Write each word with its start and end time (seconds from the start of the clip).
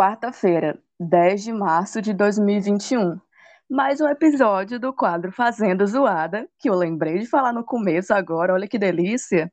quarta-feira, 0.00 0.78
10 0.98 1.42
de 1.42 1.52
março 1.52 2.00
de 2.00 2.14
2021. 2.14 3.20
Mais 3.68 4.00
um 4.00 4.08
episódio 4.08 4.80
do 4.80 4.94
quadro 4.94 5.30
Fazenda 5.30 5.84
Zoada, 5.84 6.48
que 6.58 6.70
eu 6.70 6.74
lembrei 6.74 7.18
de 7.18 7.26
falar 7.26 7.52
no 7.52 7.62
começo 7.62 8.14
agora, 8.14 8.54
olha 8.54 8.66
que 8.66 8.78
delícia. 8.78 9.52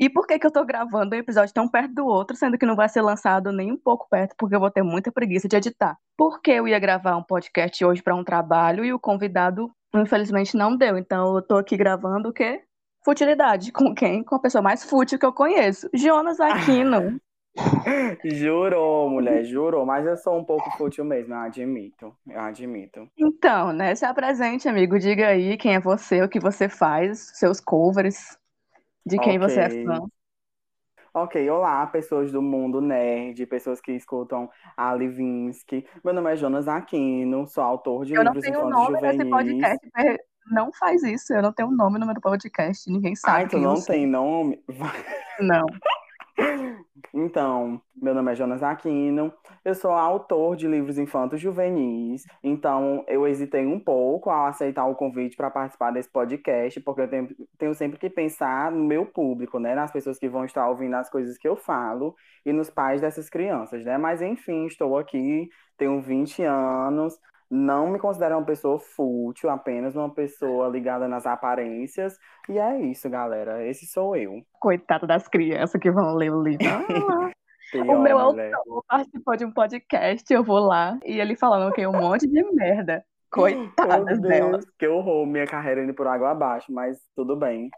E 0.00 0.08
por 0.08 0.26
que, 0.26 0.38
que 0.38 0.46
eu 0.46 0.50
tô 0.50 0.64
gravando 0.64 1.14
um 1.14 1.18
episódio 1.18 1.52
tão 1.52 1.68
perto 1.68 1.92
do 1.92 2.06
outro, 2.06 2.34
sendo 2.34 2.56
que 2.56 2.64
não 2.64 2.74
vai 2.74 2.88
ser 2.88 3.02
lançado 3.02 3.52
nem 3.52 3.72
um 3.72 3.76
pouco 3.76 4.08
perto, 4.08 4.34
porque 4.38 4.56
eu 4.56 4.60
vou 4.60 4.70
ter 4.70 4.82
muita 4.82 5.12
preguiça 5.12 5.46
de 5.46 5.56
editar? 5.56 5.98
Porque 6.16 6.52
eu 6.52 6.66
ia 6.66 6.78
gravar 6.78 7.18
um 7.18 7.22
podcast 7.22 7.84
hoje 7.84 8.02
para 8.02 8.14
um 8.14 8.24
trabalho 8.24 8.86
e 8.86 8.92
o 8.94 8.98
convidado, 8.98 9.70
infelizmente, 9.94 10.56
não 10.56 10.74
deu. 10.74 10.96
Então 10.96 11.36
eu 11.36 11.42
tô 11.42 11.58
aqui 11.58 11.76
gravando 11.76 12.30
o 12.30 12.32
quê? 12.32 12.62
Futilidade. 13.04 13.70
Com 13.70 13.94
quem? 13.94 14.24
Com 14.24 14.36
a 14.36 14.40
pessoa 14.40 14.62
mais 14.62 14.82
fútil 14.82 15.18
que 15.18 15.26
eu 15.26 15.32
conheço. 15.34 15.90
Jonas 15.92 16.40
Aquino. 16.40 17.20
Jurou, 18.24 19.08
mulher, 19.08 19.44
jurou. 19.44 19.86
Mas 19.86 20.06
eu 20.06 20.16
sou 20.16 20.38
um 20.38 20.44
pouco 20.44 20.70
fútil 20.76 21.04
mesmo, 21.04 21.34
eu 21.34 21.38
admito. 21.38 22.14
Eu 22.26 22.40
admito. 22.40 23.08
Então, 23.16 23.72
né? 23.72 23.94
Se 23.94 24.04
apresente, 24.04 24.68
amigo. 24.68 24.98
Diga 24.98 25.28
aí 25.28 25.56
quem 25.56 25.74
é 25.74 25.80
você, 25.80 26.22
o 26.22 26.28
que 26.28 26.40
você 26.40 26.68
faz, 26.68 27.30
seus 27.34 27.60
covers, 27.60 28.38
de 29.06 29.18
quem 29.18 29.38
você 29.38 29.60
é 29.60 29.84
fã. 29.84 30.00
Ok, 31.16 31.48
olá, 31.48 31.86
pessoas 31.86 32.32
do 32.32 32.42
mundo 32.42 32.80
nerd, 32.80 33.46
pessoas 33.46 33.80
que 33.80 33.92
escutam 33.92 34.50
a 34.76 34.92
Livinsky. 34.92 35.86
Meu 36.02 36.12
nome 36.12 36.32
é 36.32 36.36
Jonas 36.36 36.66
Aquino, 36.66 37.46
sou 37.46 37.62
autor 37.62 38.04
de 38.04 38.14
Eu 38.14 38.24
não 38.24 38.32
livros 38.32 38.50
tenho 38.50 38.68
infantis 38.68 38.76
nome 38.76 39.00
nesse 39.00 39.22
juvenis. 39.22 39.30
podcast. 39.30 39.88
Não 40.50 40.72
faz 40.72 41.02
isso. 41.04 41.32
Eu 41.32 41.40
não 41.40 41.52
tenho 41.52 41.70
nome 41.70 41.98
no 42.00 42.06
meu 42.06 42.20
podcast. 42.20 42.90
Ninguém 42.90 43.14
sabe 43.14 43.48
quem 43.48 43.62
eu 43.62 43.68
não 43.68 43.80
tem 43.80 44.06
nome? 44.06 44.62
Não. 45.40 45.64
Então, 47.12 47.80
meu 47.94 48.14
nome 48.14 48.32
é 48.32 48.34
Jonas 48.34 48.62
Aquino, 48.62 49.32
eu 49.64 49.74
sou 49.74 49.92
autor 49.92 50.56
de 50.56 50.66
livros 50.66 50.98
infantos 50.98 51.40
juvenis, 51.40 52.24
então 52.42 53.04
eu 53.06 53.26
hesitei 53.26 53.64
um 53.66 53.78
pouco 53.78 54.30
ao 54.30 54.46
aceitar 54.46 54.84
o 54.86 54.96
convite 54.96 55.36
para 55.36 55.50
participar 55.50 55.92
desse 55.92 56.08
podcast, 56.08 56.80
porque 56.80 57.02
eu 57.02 57.08
tenho, 57.08 57.28
tenho 57.56 57.74
sempre 57.74 57.98
que 57.98 58.10
pensar 58.10 58.72
no 58.72 58.84
meu 58.84 59.06
público, 59.06 59.58
né, 59.58 59.74
nas 59.74 59.92
pessoas 59.92 60.18
que 60.18 60.28
vão 60.28 60.44
estar 60.44 60.68
ouvindo 60.68 60.94
as 60.94 61.08
coisas 61.08 61.38
que 61.38 61.46
eu 61.46 61.56
falo 61.56 62.16
e 62.44 62.52
nos 62.52 62.68
pais 62.68 63.00
dessas 63.00 63.30
crianças, 63.30 63.84
né? 63.84 63.96
Mas 63.96 64.20
enfim, 64.20 64.66
estou 64.66 64.98
aqui, 64.98 65.48
tenho 65.76 66.00
20 66.00 66.42
anos, 66.42 67.18
não 67.54 67.88
me 67.88 67.98
considero 67.98 68.36
uma 68.36 68.44
pessoa 68.44 68.78
fútil, 68.78 69.48
apenas 69.48 69.94
uma 69.94 70.12
pessoa 70.12 70.68
ligada 70.68 71.06
nas 71.06 71.24
aparências, 71.24 72.18
e 72.48 72.58
é 72.58 72.80
isso, 72.80 73.08
galera, 73.08 73.64
esse 73.64 73.86
sou 73.86 74.16
eu. 74.16 74.42
Coitado 74.60 75.06
das 75.06 75.28
crianças 75.28 75.80
que 75.80 75.90
vão 75.90 76.14
ler 76.14 76.32
o 76.32 76.42
livro. 76.42 76.66
Ah, 76.66 77.30
o 77.78 77.98
meu 78.00 78.18
autor 78.18 78.84
participou 78.88 79.36
de 79.36 79.44
um 79.44 79.52
podcast, 79.52 80.32
eu 80.32 80.42
vou 80.42 80.58
lá, 80.58 80.98
e 81.04 81.20
ele 81.20 81.36
falando 81.36 81.72
que 81.72 81.82
é 81.82 81.88
um 81.88 81.92
monte 81.92 82.26
de 82.26 82.42
merda. 82.52 83.04
Coitadas 83.30 84.20
Meu 84.20 84.30
delas. 84.30 84.64
Deus, 84.64 84.74
que 84.78 84.86
horror, 84.86 85.26
minha 85.26 85.46
carreira 85.46 85.82
indo 85.82 85.94
por 85.94 86.06
água 86.06 86.30
abaixo, 86.30 86.72
mas 86.72 86.98
tudo 87.16 87.36
bem, 87.36 87.68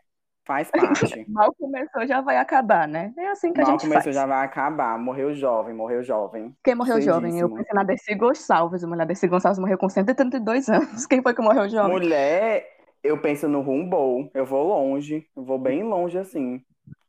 faz 0.47 0.70
parte. 0.70 1.28
Mal 1.28 1.52
começou, 1.55 2.06
já 2.06 2.20
vai 2.20 2.39
acabar, 2.39 2.86
né? 2.86 3.12
É 3.19 3.28
assim 3.28 3.52
que 3.52 3.61
a 3.61 3.64
Mal 3.64 3.72
gente 3.72 3.83
começou, 3.83 4.05
faz. 4.05 4.14
já 4.14 4.25
vai 4.25 4.44
acabar. 4.44 4.98
Morreu 4.98 5.34
jovem, 5.34 5.75
morreu 5.75 6.03
jovem. 6.03 6.56
Quem 6.64 6.75
morreu 6.75 7.00
jovem? 7.00 7.38
Eu 7.38 7.50
pensei 7.50 7.75
na 7.75 7.83
Dercy 7.83 8.14
Gonçalves. 8.14 8.83
A 8.83 8.86
mulher 8.86 9.06
Dercy 9.06 9.27
Gonçalves 9.27 9.58
morreu 9.58 9.77
com 9.77 9.88
132 9.88 10.69
anos. 10.69 11.06
Quem 11.06 11.20
foi 11.20 11.34
que 11.34 11.42
morreu 11.42 11.69
jovem? 11.69 11.92
Mulher, 11.92 12.64
eu 13.03 13.19
penso 13.20 13.48
no 13.48 13.61
Rumble, 13.61 14.30
eu 14.33 14.47
vou 14.47 14.66
longe, 14.69 15.27
eu 15.36 15.44
vou 15.44 15.58
bem 15.58 15.83
longe 15.83 16.16
assim. 16.16 16.62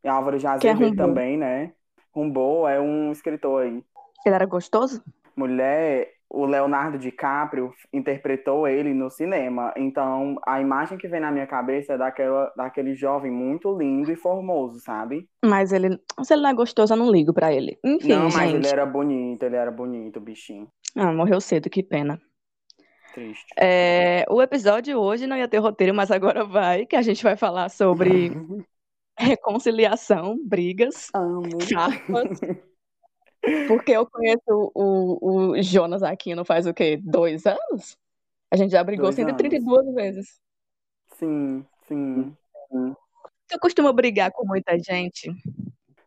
E 0.03 0.07
Álvaro 0.07 0.37
Quem 0.59 0.71
é 0.71 0.95
também, 0.95 1.37
né? 1.37 1.71
Rumble 2.13 2.67
é 2.67 2.79
um 2.79 3.11
escritor 3.11 3.63
aí. 3.63 3.83
Ele 4.25 4.35
era 4.35 4.45
gostoso? 4.45 5.03
Mulher, 5.35 6.09
o 6.29 6.45
Leonardo 6.45 6.97
DiCaprio 6.97 7.73
interpretou 7.91 8.67
ele 8.67 8.93
no 8.93 9.09
cinema. 9.09 9.73
Então, 9.77 10.35
a 10.45 10.59
imagem 10.59 10.97
que 10.97 11.07
vem 11.07 11.19
na 11.19 11.31
minha 11.31 11.47
cabeça 11.47 11.93
é 11.93 11.97
daquela, 11.97 12.51
daquele 12.55 12.93
jovem 12.95 13.31
muito 13.31 13.75
lindo 13.77 14.11
e 14.11 14.15
formoso, 14.15 14.79
sabe? 14.79 15.27
Mas 15.43 15.71
ele. 15.71 15.99
Se 16.23 16.33
ele 16.33 16.43
não 16.43 16.49
é 16.49 16.53
gostoso, 16.53 16.93
eu 16.93 16.97
não 16.97 17.11
ligo 17.11 17.33
pra 17.33 17.53
ele. 17.53 17.79
Enfim, 17.83 18.09
Não, 18.09 18.29
mas 18.29 18.53
ele 18.53 18.67
era 18.67 18.85
bonito, 18.85 19.43
ele 19.43 19.55
era 19.55 19.71
bonito, 19.71 20.19
bichinho. 20.19 20.67
Ah, 20.95 21.13
morreu 21.13 21.39
cedo, 21.39 21.69
que 21.69 21.81
pena. 21.81 22.19
Triste. 23.13 23.45
É, 23.57 24.25
o 24.29 24.41
episódio 24.41 24.99
hoje 24.99 25.25
não 25.25 25.37
ia 25.37 25.47
ter 25.47 25.57
roteiro, 25.57 25.93
mas 25.93 26.11
agora 26.11 26.43
vai, 26.43 26.85
que 26.85 26.95
a 26.95 27.01
gente 27.01 27.23
vai 27.23 27.35
falar 27.35 27.69
sobre 27.69 28.31
reconciliação, 29.17 30.37
brigas, 30.43 31.09
Amo. 31.13 31.49
farpas. 31.61 32.39
Porque 33.67 33.91
eu 33.91 34.05
conheço 34.09 34.71
o, 34.73 35.51
o 35.51 35.61
Jonas 35.61 36.03
Aquino 36.03 36.43
faz 36.43 36.65
o 36.65 36.73
quê? 36.73 36.97
Dois 37.01 37.45
anos? 37.45 37.97
A 38.51 38.55
gente 38.55 38.71
já 38.71 38.83
brigou 38.83 39.05
Dois 39.05 39.15
132 39.15 39.93
vezes. 39.93 40.39
Sim, 41.17 41.65
sim. 41.87 42.35
Você 43.47 43.57
costuma 43.59 43.91
brigar 43.93 44.31
com 44.31 44.45
muita 44.45 44.77
gente? 44.77 45.31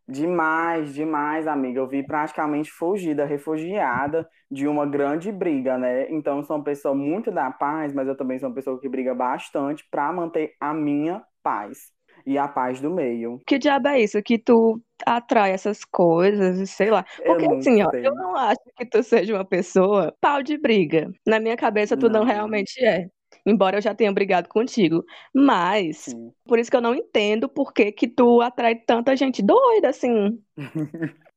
Demais, 0.08 0.92
demais, 0.92 1.46
amiga. 1.46 1.80
Eu 1.80 1.86
vi 1.86 2.02
praticamente 2.02 2.70
fugida, 2.70 3.24
refugiada 3.24 4.28
de 4.50 4.66
uma 4.66 4.84
grande 4.84 5.30
briga, 5.30 5.78
né? 5.78 6.10
Então, 6.10 6.38
eu 6.38 6.44
sou 6.44 6.56
uma 6.56 6.64
pessoa 6.64 6.94
muito 6.94 7.30
da 7.30 7.50
paz, 7.50 7.92
mas 7.92 8.08
eu 8.08 8.16
também 8.16 8.38
sou 8.38 8.48
uma 8.48 8.54
pessoa 8.54 8.80
que 8.80 8.88
briga 8.88 9.14
bastante 9.14 9.86
para 9.90 10.12
manter 10.12 10.54
a 10.60 10.74
minha 10.74 11.24
paz 11.42 11.92
e 12.26 12.38
a 12.38 12.48
paz 12.48 12.80
do 12.80 12.90
meio. 12.90 13.40
Que 13.46 13.58
diabo 13.58 13.88
é 13.88 14.00
isso? 14.00 14.22
Que 14.22 14.38
tu 14.38 14.80
atrai 15.06 15.52
essas 15.52 15.84
coisas 15.84 16.58
e 16.58 16.66
sei 16.66 16.90
lá. 16.90 17.04
Porque 17.24 17.46
assim, 17.46 17.82
ó, 17.82 17.90
eu 17.92 18.14
não 18.14 18.36
acho 18.36 18.60
que 18.76 18.86
tu 18.86 19.02
seja 19.02 19.34
uma 19.34 19.44
pessoa 19.44 20.14
pau 20.20 20.42
de 20.42 20.58
briga. 20.58 21.10
Na 21.26 21.40
minha 21.40 21.56
cabeça, 21.56 21.96
tu 21.96 22.08
não 22.08 22.24
Não. 22.24 22.24
realmente 22.24 22.82
é. 22.84 23.08
Embora 23.46 23.78
eu 23.78 23.82
já 23.82 23.94
tenha 23.94 24.12
brigado 24.12 24.48
contigo. 24.48 25.04
Mas, 25.34 26.10
Sim. 26.10 26.32
por 26.46 26.58
isso 26.58 26.70
que 26.70 26.76
eu 26.76 26.80
não 26.80 26.94
entendo 26.94 27.48
por 27.48 27.72
que 27.72 27.90
que 27.92 28.06
tu 28.08 28.40
atrai 28.42 28.74
tanta 28.76 29.16
gente 29.16 29.42
doida, 29.42 29.88
assim. 29.88 30.38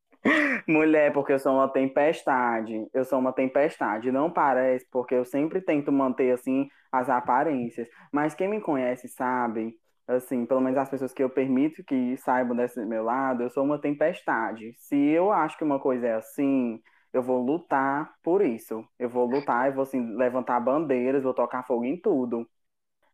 Mulher, 0.67 1.11
porque 1.13 1.33
eu 1.33 1.39
sou 1.39 1.53
uma 1.53 1.67
tempestade. 1.69 2.88
Eu 2.94 3.03
sou 3.05 3.19
uma 3.19 3.33
tempestade. 3.33 4.11
Não 4.11 4.31
parece, 4.31 4.85
porque 4.91 5.15
eu 5.15 5.25
sempre 5.25 5.61
tento 5.61 5.91
manter 5.91 6.31
assim 6.31 6.69
as 6.91 7.09
aparências. 7.09 7.88
Mas 8.11 8.33
quem 8.33 8.47
me 8.47 8.61
conhece 8.61 9.07
sabe, 9.07 9.75
assim, 10.08 10.46
pelo 10.46 10.62
menos 10.62 10.78
as 10.78 10.90
pessoas 10.90 11.14
que 11.14 11.24
eu 11.24 11.30
permito 11.30 11.84
que 11.84 12.18
saibam 12.18 12.56
desse 12.56 12.84
meu 12.86 13.03
lado, 13.03 13.44
eu 13.44 13.50
sou 13.50 13.64
uma 13.64 13.80
tempestade. 13.80 14.74
Se 14.78 14.96
eu 14.96 15.31
acho 15.31 15.58
que 15.58 15.64
uma 15.64 15.80
coisa 15.80 16.08
é 16.08 16.14
assim, 16.16 16.81
eu 17.14 17.22
vou 17.24 17.41
lutar 17.44 18.13
por 18.24 18.42
isso. 18.42 18.84
Eu 19.00 19.09
vou 19.09 19.25
lutar, 19.25 19.68
eu 19.69 19.74
vou 19.74 19.84
assim, 19.84 20.16
levantar 20.18 20.59
bandeiras, 20.59 21.24
vou 21.24 21.34
tocar 21.34 21.63
fogo 21.66 21.86
em 21.86 22.00
tudo. 22.00 22.47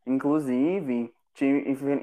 Inclusive, 0.06 1.14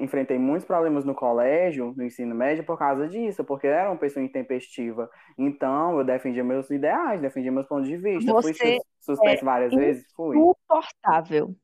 enfrentei 0.01 0.37
muitos 0.39 0.65
problemas 0.65 1.05
no 1.05 1.13
colégio, 1.13 1.93
no 1.95 2.03
ensino 2.03 2.33
médio, 2.35 2.63
por 2.65 2.77
causa 2.77 3.07
disso, 3.07 3.43
porque 3.43 3.67
eu 3.67 3.71
era 3.71 3.89
uma 3.89 3.97
pessoa 3.99 4.23
intempestiva. 4.25 5.09
Então, 5.37 5.97
eu 5.99 6.05
defendia 6.05 6.43
meus 6.43 6.69
ideais, 6.71 7.21
defendia 7.21 7.51
meus 7.51 7.67
pontos 7.67 7.87
de 7.87 7.97
vista. 7.97 8.33
Fui 8.35 8.53
Você 8.53 8.53
sus- 8.53 8.81
suspenso 9.01 9.45
várias 9.45 9.73
vezes? 9.75 10.05
Fui. 10.15 10.49
Insuportável. 10.69 11.55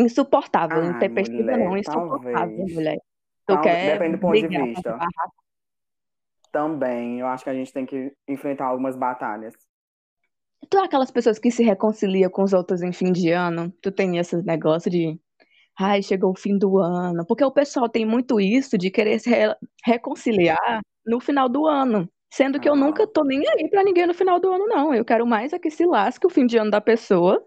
Insuportável. 0.00 0.84
Intempestiva 0.84 1.42
mulher, 1.52 1.58
não, 1.58 1.76
insuportável, 1.76 2.32
talvez. 2.32 2.74
mulher. 2.74 2.96
Tu 2.96 3.54
Tal- 3.54 3.62
quer 3.62 3.92
depende 3.92 4.16
do 4.16 4.20
ponto 4.20 4.34
de 4.40 4.48
vista. 4.48 4.98
Também, 6.52 7.20
eu 7.20 7.26
acho 7.26 7.44
que 7.44 7.50
a 7.50 7.54
gente 7.54 7.72
tem 7.72 7.86
que 7.86 8.12
enfrentar 8.28 8.66
algumas 8.66 8.96
batalhas. 8.96 9.54
Tu 10.68 10.76
é 10.78 10.84
aquelas 10.84 11.10
pessoas 11.10 11.38
que 11.38 11.50
se 11.50 11.62
reconciliam 11.62 12.30
com 12.30 12.42
os 12.42 12.52
outros 12.52 12.82
em 12.82 12.92
fim 12.92 13.12
de 13.12 13.30
ano? 13.30 13.72
Tu 13.80 13.90
tem 13.92 14.18
esse 14.18 14.36
negócio 14.42 14.90
de, 14.90 15.18
ai, 15.78 16.02
chegou 16.02 16.32
o 16.32 16.36
fim 16.38 16.58
do 16.58 16.78
ano. 16.78 17.24
Porque 17.26 17.44
o 17.44 17.52
pessoal 17.52 17.88
tem 17.88 18.04
muito 18.04 18.40
isso 18.40 18.76
de 18.76 18.90
querer 18.90 19.18
se 19.20 19.30
re- 19.30 19.56
reconciliar 19.84 20.80
no 21.06 21.20
final 21.20 21.48
do 21.48 21.66
ano. 21.66 22.08
Sendo 22.32 22.60
que 22.60 22.68
eu 22.68 22.74
Ah. 22.74 22.76
nunca 22.76 23.06
tô 23.06 23.24
nem 23.24 23.42
aí 23.48 23.68
pra 23.68 23.82
ninguém 23.82 24.06
no 24.06 24.14
final 24.14 24.38
do 24.40 24.52
ano, 24.52 24.66
não. 24.66 24.92
Eu 24.94 25.04
quero 25.04 25.26
mais 25.26 25.52
é 25.52 25.58
que 25.58 25.70
se 25.70 25.84
lasque 25.86 26.26
o 26.26 26.30
fim 26.30 26.46
de 26.46 26.56
ano 26.58 26.70
da 26.70 26.80
pessoa. 26.80 27.44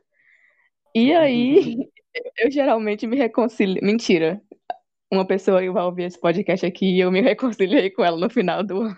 E 0.95 1.13
aí, 1.13 1.89
eu 2.37 2.51
geralmente 2.51 3.07
me 3.07 3.17
reconcilio. 3.17 3.83
Mentira. 3.83 4.41
Uma 5.11 5.25
pessoa 5.25 5.59
vai 5.71 5.83
ouvir 5.83 6.03
esse 6.03 6.19
podcast 6.19 6.65
aqui 6.65 6.95
e 6.95 6.99
eu 6.99 7.11
me 7.11 7.21
reconciliei 7.21 7.89
com 7.91 8.03
ela 8.03 8.17
no 8.17 8.29
final 8.29 8.63
do 8.63 8.81
ano. 8.81 8.97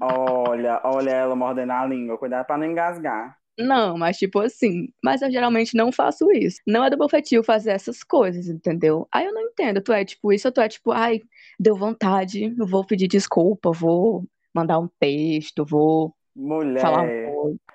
Olha, 0.00 0.80
olha 0.82 1.10
ela 1.10 1.36
mordendo 1.36 1.72
a 1.72 1.86
língua, 1.86 2.18
cuidado 2.18 2.46
pra 2.46 2.56
não 2.56 2.66
engasgar. 2.66 3.36
Não, 3.58 3.98
mas 3.98 4.16
tipo 4.16 4.40
assim, 4.40 4.88
mas 5.04 5.20
eu 5.20 5.30
geralmente 5.30 5.76
não 5.76 5.92
faço 5.92 6.30
isso. 6.32 6.58
Não 6.66 6.84
é 6.84 6.90
do 6.90 6.96
bofetio 6.96 7.44
fazer 7.44 7.70
essas 7.70 8.02
coisas, 8.02 8.48
entendeu? 8.48 9.06
Aí 9.12 9.26
eu 9.26 9.32
não 9.32 9.42
entendo, 9.42 9.80
tu 9.82 9.92
é 9.92 10.04
tipo 10.04 10.32
isso, 10.32 10.48
ou 10.48 10.52
tu 10.52 10.60
é 10.60 10.68
tipo, 10.68 10.90
ai, 10.90 11.20
deu 11.60 11.76
vontade, 11.76 12.54
eu 12.58 12.66
vou 12.66 12.84
pedir 12.84 13.08
desculpa, 13.08 13.70
vou 13.70 14.24
mandar 14.54 14.78
um 14.78 14.88
texto, 14.98 15.64
vou 15.64 16.14
falar 16.80 17.02
um 17.02 17.31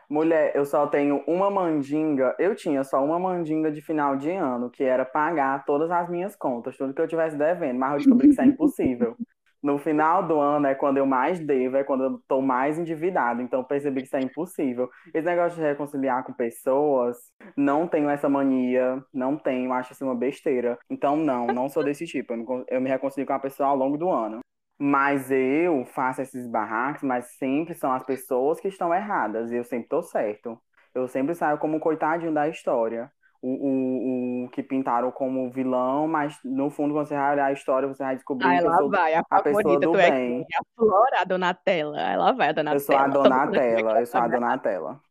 Mulher, 0.10 0.54
eu 0.56 0.66
só 0.66 0.88
tenho 0.88 1.24
uma 1.28 1.50
mandinga. 1.50 2.36
Eu 2.40 2.56
tinha 2.56 2.84
só 2.84 3.04
uma 3.04 3.20
mandinga 3.20 3.72
de 3.72 3.82
final 3.82 4.16
de 4.16 4.32
ano, 4.32 4.70
que 4.70 4.84
era 4.84 5.06
pagar 5.06 5.66
todas 5.66 5.92
as 5.92 6.10
minhas 6.10 6.36
contas, 6.36 6.78
tudo 6.78 6.94
que 6.94 7.02
eu 7.02 7.08
tivesse 7.08 7.38
devendo, 7.38 7.78
mas 7.80 7.92
eu 7.92 7.98
descobri 7.98 8.28
que 8.28 8.34
isso 8.34 8.42
é 8.42 8.46
impossível. 8.46 9.16
No 9.62 9.78
final 9.80 10.26
do 10.26 10.40
ano 10.40 10.68
é 10.68 10.76
quando 10.76 10.98
eu 10.98 11.06
mais 11.06 11.40
devo, 11.40 11.78
é 11.78 11.84
quando 11.84 12.04
eu 12.04 12.22
tô 12.28 12.42
mais 12.42 12.78
endividado. 12.80 13.42
Então 13.42 13.64
percebi 13.64 14.02
que 14.02 14.08
isso 14.08 14.16
é 14.16 14.22
impossível. 14.22 14.90
Esse 15.14 15.26
negócio 15.26 15.58
de 15.58 15.64
reconciliar 15.68 16.24
com 16.24 16.32
pessoas, 16.34 17.18
não 17.56 17.88
tenho 17.88 18.10
essa 18.10 18.30
mania, 18.30 19.04
não 19.14 19.36
tenho, 19.38 19.74
acho 19.74 19.94
isso 19.94 20.06
uma 20.06 20.16
besteira. 20.16 20.78
Então 20.90 21.18
não, 21.18 21.48
não 21.48 21.68
sou 21.68 21.84
desse 21.84 22.06
tipo. 22.06 22.34
Eu 22.34 22.38
me, 22.38 22.66
eu 22.70 22.82
me 22.82 22.90
reconcilio 22.90 23.28
com 23.28 23.34
a 23.34 23.40
pessoa 23.40 23.70
ao 23.70 23.76
longo 23.76 23.98
do 23.98 24.10
ano. 24.10 24.40
Mas 24.80 25.32
eu 25.32 25.86
faço 25.86 26.22
esses 26.22 26.48
barracos, 26.48 27.02
mas 27.04 27.38
sempre 27.38 27.74
são 27.74 27.92
as 27.92 28.04
pessoas 28.04 28.60
que 28.60 28.68
estão 28.68 28.94
erradas. 28.94 29.52
E 29.52 29.56
eu 29.56 29.64
sempre 29.64 29.90
tô 29.90 30.02
certo. 30.04 30.60
Eu 30.94 31.08
sempre 31.08 31.34
saio 31.36 31.58
como 31.58 31.80
coitadinho 31.80 32.34
da 32.34 32.48
história 32.48 33.12
o, 33.42 33.50
o, 33.50 34.46
o 34.46 34.50
que 34.50 34.64
pintaram 34.64 35.12
como 35.12 35.50
vilão, 35.52 36.08
mas 36.08 36.38
no 36.44 36.70
fundo, 36.70 36.94
quando 36.94 37.08
você 37.08 37.16
vai 37.16 37.34
olhar 37.34 37.46
a 37.46 37.52
história, 37.52 37.88
você 37.88 38.04
vai 38.04 38.16
descobrir 38.16 38.48
que 38.48 38.66
eu 38.66 38.74
sou 38.74 38.90
vai, 38.90 39.14
a, 39.14 39.24
a 39.30 39.42
pessoa 39.42 39.80
do 39.80 40.00
é 40.00 40.12
bem. 40.12 40.42
É 40.42 40.58
a 40.58 40.62
Flora, 40.76 41.22
a 41.22 41.24
Donatella. 41.24 42.02
Ela 42.02 42.32
vai, 42.32 42.50
a 42.50 42.52
Donatella. 42.52 42.76
Eu 42.76 42.80
sou 42.80 42.98
a 42.98 43.08
Donatella, 43.08 44.00
eu 44.00 44.06
sou 44.06 44.22
a 44.22 44.28
Donatella. 44.28 45.02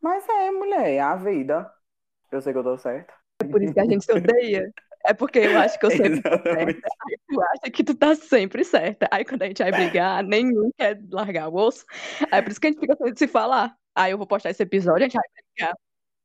Mas 0.00 0.28
é, 0.28 0.50
mulher, 0.50 0.90
é 0.90 1.00
a 1.00 1.14
vida. 1.14 1.70
Eu 2.30 2.40
sei 2.40 2.52
que 2.52 2.58
eu 2.58 2.64
tô 2.64 2.76
certa. 2.76 3.12
É 3.40 3.44
por 3.46 3.62
isso 3.62 3.72
que 3.72 3.80
a 3.80 3.84
gente 3.84 4.04
se 4.04 4.12
odeia. 4.12 4.72
É 5.04 5.12
porque 5.12 5.40
eu 5.40 5.58
acho 5.58 5.78
que 5.78 5.86
eu 5.86 5.90
sempre 5.90 6.22
tô 6.22 6.30
certa. 6.42 6.88
Aí 7.06 7.18
tu 7.28 7.42
acha 7.42 7.70
que 7.72 7.84
tu 7.84 7.94
tá 7.94 8.14
sempre 8.14 8.64
certa. 8.64 9.08
Aí 9.10 9.24
quando 9.24 9.42
a 9.42 9.46
gente 9.46 9.62
vai 9.62 9.72
brigar, 9.72 10.22
nenhum 10.22 10.70
quer 10.78 11.00
largar 11.10 11.48
o 11.48 11.56
osso. 11.56 11.84
Aí 12.30 12.38
é 12.38 12.42
por 12.42 12.50
isso 12.50 12.60
que 12.60 12.68
a 12.68 12.70
gente 12.70 12.80
fica 12.80 12.96
sem 12.96 13.16
se 13.16 13.26
falar. 13.26 13.74
Aí 13.94 14.12
eu 14.12 14.18
vou 14.18 14.26
postar 14.26 14.50
esse 14.50 14.62
episódio, 14.62 15.04
a 15.04 15.08
gente 15.08 15.14
vai 15.14 15.24
brigar 15.54 15.74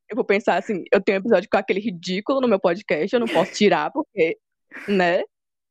eu 0.09 0.15
vou 0.15 0.25
pensar 0.25 0.55
assim, 0.55 0.83
eu 0.91 1.01
tenho 1.01 1.17
um 1.17 1.21
episódio 1.21 1.49
com 1.51 1.57
aquele 1.57 1.79
ridículo 1.79 2.39
no 2.39 2.47
meu 2.47 2.59
podcast, 2.59 3.13
eu 3.13 3.19
não 3.19 3.27
posso 3.27 3.53
tirar, 3.53 3.91
porque, 3.91 4.37
né? 4.87 5.21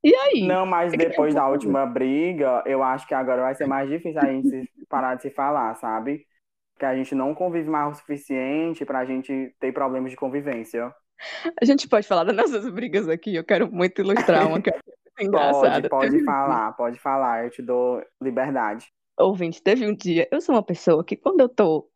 E 0.04 0.14
aí? 0.14 0.46
Não, 0.46 0.66
mas 0.66 0.92
depois 0.92 1.34
da 1.34 1.48
última 1.48 1.86
briga, 1.86 2.62
eu 2.66 2.82
acho 2.82 3.06
que 3.08 3.14
agora 3.14 3.42
vai 3.42 3.54
ser 3.54 3.66
mais 3.66 3.88
difícil 3.88 4.20
a 4.20 4.26
gente 4.26 4.70
parar 4.88 5.14
de 5.16 5.22
se 5.22 5.30
falar, 5.30 5.74
sabe? 5.76 6.24
Que 6.78 6.84
a 6.84 6.94
gente 6.94 7.14
não 7.14 7.34
convive 7.34 7.68
mais 7.68 7.96
o 7.96 7.98
suficiente 7.98 8.84
pra 8.84 9.04
gente 9.04 9.54
ter 9.58 9.72
problemas 9.72 10.10
de 10.10 10.16
convivência. 10.16 10.94
A 11.60 11.64
gente 11.64 11.88
pode 11.88 12.06
falar 12.06 12.24
das 12.24 12.36
nossas 12.36 12.68
brigas 12.70 13.08
aqui, 13.08 13.34
eu 13.34 13.44
quero 13.44 13.70
muito 13.70 14.00
ilustrar 14.00 14.46
uma 14.46 14.60
que 14.60 14.70
é 14.70 14.78
engraçada. 15.20 15.88
Pode, 15.88 16.10
pode 16.10 16.24
falar, 16.24 16.72
pode 16.72 16.98
falar, 16.98 17.44
eu 17.44 17.50
te 17.50 17.62
dou 17.62 18.02
liberdade. 18.20 18.92
Ouvinte, 19.18 19.62
teve 19.62 19.86
um 19.86 19.94
dia, 19.94 20.28
eu 20.30 20.40
sou 20.40 20.54
uma 20.54 20.62
pessoa 20.62 21.04
que 21.04 21.16
quando 21.16 21.40
eu 21.40 21.48
tô 21.48 21.88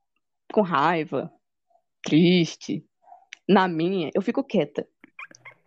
com 0.53 0.63
raiva, 0.63 1.31
triste, 2.03 2.85
na 3.49 3.69
minha, 3.69 4.11
eu 4.15 4.23
fico 4.23 4.43
quieta, 4.43 4.87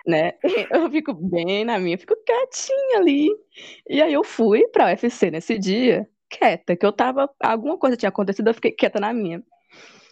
né? 0.05 0.33
Eu 0.71 0.89
fico 0.89 1.13
bem 1.13 1.63
na 1.63 1.79
minha, 1.79 1.97
fico 1.97 2.15
quietinha 2.25 2.97
ali. 2.97 3.29
E 3.89 4.01
aí 4.01 4.11
eu 4.11 4.23
fui 4.23 4.67
pra 4.67 4.87
UFC 4.87 5.31
nesse 5.31 5.57
dia, 5.57 6.09
quieta, 6.29 6.75
que 6.75 6.85
eu 6.85 6.91
tava, 6.91 7.29
alguma 7.39 7.77
coisa 7.77 7.95
tinha 7.95 8.09
acontecido, 8.09 8.49
eu 8.49 8.53
fiquei 8.53 8.71
quieta 8.71 8.99
na 8.99 9.13
minha. 9.13 9.41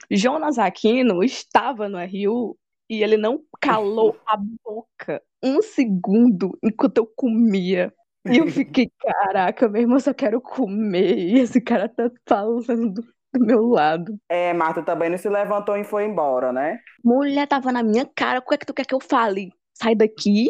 Jonas 0.10 0.58
Aquino 0.58 1.24
estava 1.24 1.90
no 1.90 1.98
RU 1.98 2.58
e 2.92 3.02
ele 3.02 3.16
não 3.16 3.42
calou 3.62 4.18
a 4.28 4.36
boca 4.38 5.24
um 5.42 5.62
segundo 5.62 6.60
enquanto 6.62 6.98
eu 6.98 7.08
comia. 7.08 7.94
E 8.30 8.38
eu 8.38 8.48
fiquei, 8.48 8.92
caraca, 9.00 9.70
meu 9.70 9.82
irmão, 9.82 10.00
só 10.00 10.14
quero 10.14 10.42
comer. 10.42 11.18
E 11.18 11.40
esse 11.40 11.62
cara 11.62 11.88
tá 11.88 12.12
falando 12.28 13.02
do 13.34 13.40
meu 13.40 13.66
lado. 13.66 14.20
É, 14.28 14.54
Marta 14.54 14.84
também 14.84 15.10
não 15.10 15.18
se 15.18 15.30
levantou 15.30 15.78
e 15.78 15.86
foi 15.86 16.04
embora, 16.04 16.52
né? 16.52 16.80
Mulher 17.04 17.48
tava 17.48 17.72
na 17.72 17.82
minha 17.82 18.06
cara, 18.06 18.40
o 18.40 18.42
que 18.46 18.56
é 18.56 18.58
que 18.58 18.66
tu 18.66 18.74
quer 18.74 18.86
que 18.86 18.94
eu 18.94 19.00
fale? 19.00 19.54
Sai 19.74 19.96
daqui? 19.96 20.50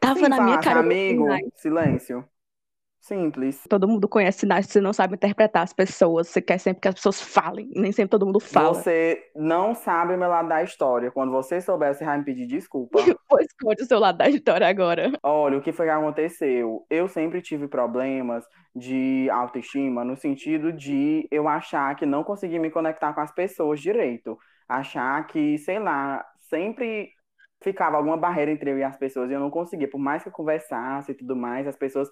Tava 0.00 0.20
Sim, 0.20 0.28
na 0.28 0.40
minha 0.40 0.58
cara. 0.58 0.80
Amigo, 0.80 1.28
silêncio. 1.56 2.26
Simples. 3.06 3.62
Todo 3.68 3.86
mundo 3.86 4.08
conhece 4.08 4.40
sinais, 4.40 4.66
você 4.66 4.80
não 4.80 4.92
sabe 4.92 5.14
interpretar 5.14 5.62
as 5.62 5.72
pessoas, 5.72 6.26
você 6.26 6.42
quer 6.42 6.58
sempre 6.58 6.80
que 6.80 6.88
as 6.88 6.94
pessoas 6.96 7.20
falem, 7.22 7.70
nem 7.76 7.92
sempre 7.92 8.10
todo 8.10 8.26
mundo 8.26 8.40
fala. 8.40 8.74
Você 8.74 9.30
não 9.36 9.76
sabe 9.76 10.14
o 10.14 10.18
meu 10.18 10.28
lado 10.28 10.48
da 10.48 10.60
história. 10.60 11.08
Quando 11.12 11.30
você 11.30 11.60
souber, 11.60 11.94
você 11.94 12.04
vai 12.04 12.18
me 12.18 12.24
pedir 12.24 12.48
desculpa. 12.48 12.98
pois 13.30 13.46
conte 13.62 13.84
o 13.84 13.86
seu 13.86 14.00
lado 14.00 14.18
da 14.18 14.28
história 14.28 14.66
agora. 14.66 15.12
Olha, 15.22 15.56
o 15.56 15.60
que 15.62 15.70
foi 15.70 15.86
que 15.86 15.92
aconteceu? 15.92 16.84
Eu 16.90 17.06
sempre 17.06 17.40
tive 17.40 17.68
problemas 17.68 18.44
de 18.74 19.30
autoestima 19.30 20.04
no 20.04 20.16
sentido 20.16 20.72
de 20.72 21.28
eu 21.30 21.46
achar 21.46 21.94
que 21.94 22.04
não 22.04 22.24
conseguia 22.24 22.58
me 22.58 22.72
conectar 22.72 23.12
com 23.12 23.20
as 23.20 23.32
pessoas 23.32 23.80
direito. 23.80 24.36
Achar 24.68 25.24
que, 25.28 25.56
sei 25.58 25.78
lá, 25.78 26.26
sempre 26.40 27.10
ficava 27.62 27.98
alguma 27.98 28.16
barreira 28.16 28.50
entre 28.50 28.72
eu 28.72 28.78
e 28.78 28.82
as 28.82 28.96
pessoas 28.96 29.30
e 29.30 29.34
eu 29.34 29.40
não 29.40 29.48
conseguia. 29.48 29.88
Por 29.88 30.00
mais 30.00 30.24
que 30.24 30.28
eu 30.28 30.32
conversasse 30.32 31.12
e 31.12 31.14
tudo 31.14 31.36
mais, 31.36 31.68
as 31.68 31.76
pessoas 31.76 32.08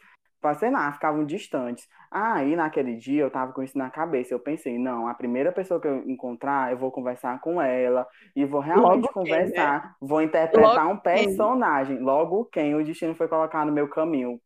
sei 0.53 0.71
lá, 0.71 0.93
ficavam 0.93 1.25
distantes. 1.25 1.89
Aí, 2.11 2.55
naquele 2.55 2.97
dia, 2.97 3.23
eu 3.23 3.31
tava 3.31 3.53
com 3.53 3.63
isso 3.63 3.79
na 3.79 3.89
cabeça. 3.89 4.35
Eu 4.35 4.39
pensei, 4.39 4.79
não, 4.79 5.09
a 5.09 5.15
primeira 5.15 5.51
pessoa 5.51 5.81
que 5.81 5.89
eu 5.89 6.09
encontrar, 6.09 6.71
eu 6.71 6.77
vou 6.77 6.93
conversar 6.93 7.41
com 7.41 7.63
ela 7.63 8.07
e 8.37 8.45
vou 8.45 8.61
realmente 8.61 9.03
Logo 9.03 9.13
conversar. 9.13 9.81
Quem, 9.81 9.91
né? 9.91 9.95
Vou 10.01 10.21
interpretar 10.21 10.85
Logo 10.85 10.93
um 10.93 10.97
personagem. 10.99 11.97
Quem? 11.97 12.05
Logo 12.05 12.45
quem 12.47 12.75
o 12.75 12.85
destino 12.85 13.15
foi 13.15 13.29
colocar 13.29 13.65
no 13.65 13.73
meu 13.73 13.89
caminho. 13.89 14.41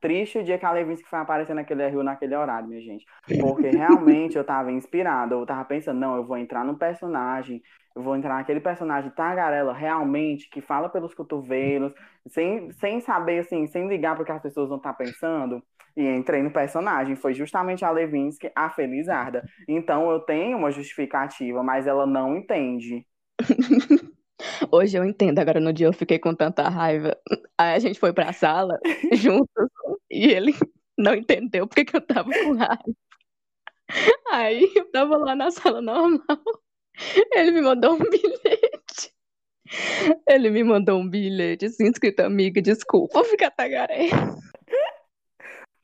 Triste 0.00 0.38
o 0.38 0.44
dia 0.44 0.58
que 0.58 0.66
a 0.66 0.72
Levinsky 0.72 1.08
foi 1.08 1.20
aparecer 1.20 1.54
naquele 1.54 1.88
Rio 1.88 2.02
naquele 2.02 2.34
horário, 2.34 2.68
minha 2.68 2.80
gente. 2.80 3.06
Porque 3.40 3.70
realmente 3.70 4.36
eu 4.36 4.44
tava 4.44 4.72
inspirado. 4.72 5.36
Eu 5.36 5.46
tava 5.46 5.64
pensando, 5.64 6.00
não, 6.00 6.16
eu 6.16 6.24
vou 6.24 6.36
entrar 6.36 6.64
no 6.64 6.76
personagem, 6.76 7.62
eu 7.94 8.02
vou 8.02 8.16
entrar 8.16 8.36
naquele 8.36 8.60
personagem 8.60 9.10
tagarela 9.10 9.72
realmente, 9.72 10.48
que 10.48 10.60
fala 10.60 10.88
pelos 10.88 11.14
cotovelos, 11.14 11.92
sem, 12.28 12.70
sem 12.72 13.00
saber, 13.00 13.40
assim, 13.40 13.66
sem 13.66 13.88
ligar 13.88 14.16
para 14.16 14.24
que 14.24 14.32
as 14.32 14.42
pessoas 14.42 14.68
vão 14.68 14.78
estar 14.78 14.92
tá 14.92 14.98
pensando. 14.98 15.62
E 15.96 16.02
entrei 16.02 16.42
no 16.42 16.50
personagem. 16.50 17.16
Foi 17.16 17.34
justamente 17.34 17.84
a 17.84 17.90
Levinsky, 17.90 18.50
a 18.54 18.70
Felizarda. 18.70 19.44
Então 19.68 20.10
eu 20.10 20.20
tenho 20.20 20.56
uma 20.56 20.70
justificativa, 20.70 21.62
mas 21.62 21.86
ela 21.86 22.06
não 22.06 22.36
entende. 22.36 23.06
Hoje 24.70 24.96
eu 24.96 25.04
entendo, 25.04 25.38
agora 25.38 25.60
no 25.60 25.72
dia 25.72 25.86
eu 25.86 25.92
fiquei 25.92 26.18
com 26.18 26.34
tanta 26.34 26.68
raiva. 26.68 27.16
Aí 27.58 27.74
a 27.74 27.78
gente 27.78 28.00
foi 28.00 28.12
pra 28.12 28.32
sala 28.32 28.78
juntos 29.12 29.68
e 30.10 30.26
ele 30.26 30.54
não 30.98 31.14
entendeu 31.14 31.66
porque 31.66 31.84
que 31.84 31.96
eu 31.96 32.00
tava 32.00 32.30
com 32.30 32.54
raiva. 32.54 32.96
Aí 34.30 34.72
eu 34.74 34.90
tava 34.90 35.16
lá 35.18 35.36
na 35.36 35.50
sala 35.50 35.82
normal. 35.82 36.20
Ele 37.32 37.52
me 37.52 37.60
mandou 37.62 37.94
um 37.94 37.98
bilhete. 37.98 39.12
Ele 40.28 40.50
me 40.50 40.62
mandou 40.64 41.00
um 41.00 41.08
bilhete 41.08 41.66
assim, 41.66 41.86
escrito 41.86 42.20
amiga, 42.20 42.60
desculpa, 42.60 43.14
vou 43.14 43.24
ficar 43.24 43.50
tagarela. 43.50 44.36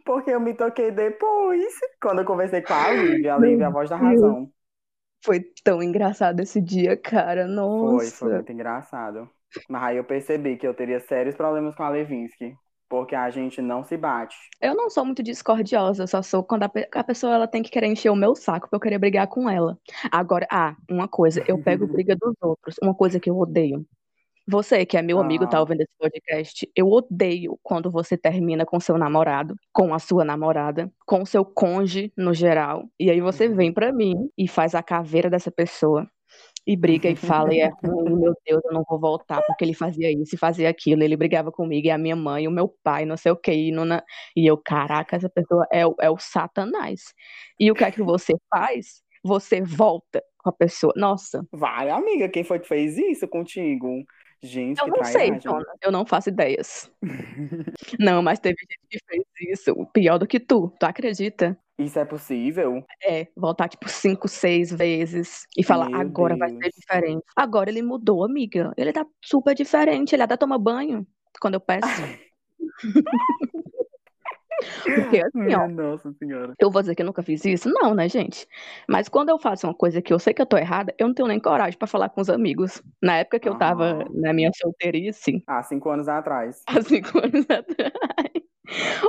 Porque 0.05 0.31
eu 0.31 0.41
me 0.41 0.55
toquei 0.55 0.91
depois, 0.91 1.73
quando 2.01 2.21
eu 2.21 2.25
conversei 2.25 2.63
com 2.63 2.73
a 2.73 2.93
Lívia, 2.93 3.35
a 3.35 3.39
Lívia, 3.39 3.67
a 3.67 3.71
voz 3.71 3.91
da 3.91 3.97
razão. 3.97 4.51
Foi 5.25 5.41
tão 5.65 5.83
engraçado 5.83 6.41
esse 6.41 6.61
dia, 6.61 6.97
cara, 6.97 7.47
nossa. 7.47 8.17
Foi, 8.17 8.29
foi 8.29 8.35
muito 8.35 8.53
engraçado. 8.53 9.29
Mas 9.69 9.83
aí 9.83 9.97
eu 9.97 10.05
percebi 10.05 10.57
que 10.57 10.67
eu 10.67 10.75
teria 10.75 11.01
sérios 11.01 11.35
problemas 11.35 11.75
com 11.75 11.83
a 11.83 11.91
Levinsky. 11.91 12.57
Porque 12.89 13.15
a 13.15 13.29
gente 13.31 13.61
não 13.61 13.85
se 13.85 13.97
bate. 13.97 14.37
Eu 14.61 14.75
não 14.75 14.89
sou 14.89 15.05
muito 15.05 15.23
discordiosa, 15.23 16.07
só 16.07 16.23
sou 16.23 16.43
quando 16.43 16.63
a, 16.63 16.71
a, 16.95 17.05
pessoa 17.05 17.35
ela 17.35 17.47
tem 17.47 17.63
que 17.63 17.71
querer 17.71 17.87
encher 17.87 18.11
o 18.11 18.17
meu 18.17 18.35
saco 18.35 18.69
pra 18.69 18.77
eu 18.77 18.81
querer 18.81 18.99
brigar 18.99 19.27
com 19.27 19.49
ela. 19.49 19.79
Agora, 20.11 20.47
ah, 20.51 20.75
uma 20.91 21.07
coisa, 21.07 21.45
eu 21.47 21.63
pego 21.63 21.87
briga 21.93 22.17
dos 22.17 22.35
outros, 22.41 22.77
uma 22.83 22.95
coisa 22.95 23.21
que 23.21 23.29
eu 23.29 23.39
odeio. 23.39 23.87
Você, 24.51 24.87
que 24.87 24.97
é 24.97 25.03
meu 25.03 25.21
amigo, 25.21 25.47
tá 25.47 25.59
ah. 25.59 25.61
ouvindo 25.61 25.83
esse 25.83 25.93
podcast, 25.99 26.71
eu 26.75 26.89
odeio 26.89 27.59
quando 27.63 27.91
você 27.91 28.17
termina 28.17 28.65
com 28.65 28.81
seu 28.81 28.97
namorado, 28.97 29.55
com 29.71 29.93
a 29.93 29.99
sua 29.99 30.25
namorada, 30.25 30.91
com 31.07 31.27
seu 31.27 31.45
cônjuge 31.45 32.11
no 32.17 32.33
geral, 32.33 32.89
e 32.99 33.11
aí 33.11 33.21
você 33.21 33.47
vem 33.47 33.71
para 33.71 33.93
mim 33.93 34.31
e 34.39 34.49
faz 34.49 34.75
a 34.75 34.83
caveira 34.83 35.29
dessa 35.29 35.51
pessoa 35.51 36.09
e 36.69 36.77
briga 36.77 37.09
e 37.09 37.17
fala, 37.17 37.55
e 37.55 37.61
é 37.61 37.71
ruim, 37.83 38.21
meu 38.21 38.35
Deus, 38.45 38.61
eu 38.63 38.73
não 38.73 38.85
vou 38.87 39.01
voltar, 39.01 39.41
porque 39.47 39.65
ele 39.65 39.73
fazia 39.73 40.13
isso 40.13 40.35
e 40.35 40.39
fazia 40.39 40.69
aquilo, 40.69 41.03
ele 41.03 41.17
brigava 41.17 41.51
comigo, 41.51 41.87
e 41.87 41.91
a 41.91 41.97
minha 41.97 42.15
mãe, 42.15 42.47
o 42.47 42.51
meu 42.51 42.69
pai, 42.85 43.07
não 43.07 43.17
sei 43.17 43.33
o 43.33 43.37
que, 43.37 43.51
e, 43.51 43.73
e 44.37 44.47
eu, 44.47 44.59
caraca, 44.59 45.17
essa 45.17 45.31
pessoa 45.31 45.67
é, 45.73 45.81
é 45.81 46.11
o 46.11 46.19
satanás. 46.19 47.15
E 47.59 47.71
o 47.71 47.75
que 47.75 47.85
é 47.85 47.91
que 47.91 48.03
você 48.03 48.35
faz? 48.51 49.03
Você 49.25 49.63
volta 49.63 50.23
com 50.37 50.51
a 50.51 50.53
pessoa. 50.53 50.93
Nossa. 50.95 51.43
Vai, 51.51 51.89
amiga, 51.89 52.29
quem 52.29 52.45
foi 52.45 52.59
que 52.59 52.69
fez 52.69 52.99
isso 52.99 53.27
contigo? 53.27 54.05
Gente, 54.43 54.79
eu 54.79 54.89
não 54.89 55.03
sei, 55.03 55.41
Jonas, 55.41 55.77
eu 55.83 55.91
não 55.91 56.05
faço 56.05 56.29
ideias. 56.29 56.91
não, 57.99 58.23
mas 58.23 58.39
teve 58.39 58.57
gente 58.61 58.89
que 58.91 58.99
fez 59.09 59.59
isso, 59.59 59.75
pior 59.87 60.19
do 60.19 60.27
que 60.27 60.39
tu, 60.39 60.71
tu 60.79 60.85
acredita? 60.85 61.59
Isso 61.79 61.99
é 61.99 62.05
possível? 62.05 62.85
É, 63.07 63.29
voltar 63.37 63.69
tipo 63.69 63.89
cinco, 63.89 64.27
seis 64.27 64.73
vezes 64.73 65.47
e 65.57 65.63
falar 65.63 65.89
Meu 65.89 66.01
agora 66.01 66.37
Deus. 66.37 66.51
vai 66.51 66.63
ser 66.63 66.71
diferente. 66.77 67.25
Agora 67.37 67.71
ele 67.71 67.83
mudou, 67.83 68.25
amiga. 68.25 68.73
Ele 68.77 68.93
tá 68.93 69.07
super 69.25 69.55
diferente, 69.55 70.13
ele 70.15 70.23
até 70.23 70.37
toma 70.37 70.59
banho 70.59 71.07
quando 71.41 71.55
eu 71.55 71.61
peço. 71.61 71.87
Porque 74.83 75.21
assim, 75.21 75.55
ó. 75.55 75.69
Nossa 75.69 76.13
senhora. 76.15 76.53
Eu 76.59 76.71
vou 76.71 76.83
dizer 76.83 76.95
que 76.95 77.03
eu 77.03 77.07
nunca 77.07 77.23
fiz 77.23 77.45
isso? 77.45 77.71
Não, 77.73 77.95
né, 77.95 78.09
gente? 78.09 78.47
Mas 78.89 79.09
quando 79.09 79.29
eu 79.29 79.39
faço 79.39 79.67
uma 79.67 79.75
coisa 79.75 80.03
que 80.03 80.13
eu 80.13 80.19
sei 80.19 80.35
que 80.35 80.43
eu 80.43 80.47
tô 80.47 80.57
errada, 80.57 80.93
eu 80.99 81.07
não 81.07 81.15
tenho 81.15 81.29
nem 81.29 81.39
coragem 81.39 81.79
para 81.79 81.87
falar 81.87 82.09
com 82.09 82.21
os 82.21 82.29
amigos. 82.29 82.83
Na 83.01 83.19
época 83.19 83.39
que 83.39 83.49
eu 83.49 83.57
tava 83.57 84.05
na 84.13 84.33
minha 84.33 84.51
solteirice. 84.53 85.43
Há 85.47 85.63
cinco 85.63 85.91
anos 85.91 86.09
atrás. 86.09 86.63
Há 86.67 86.83
cinco 86.83 87.19
anos 87.19 87.47
atrás. 87.49 88.38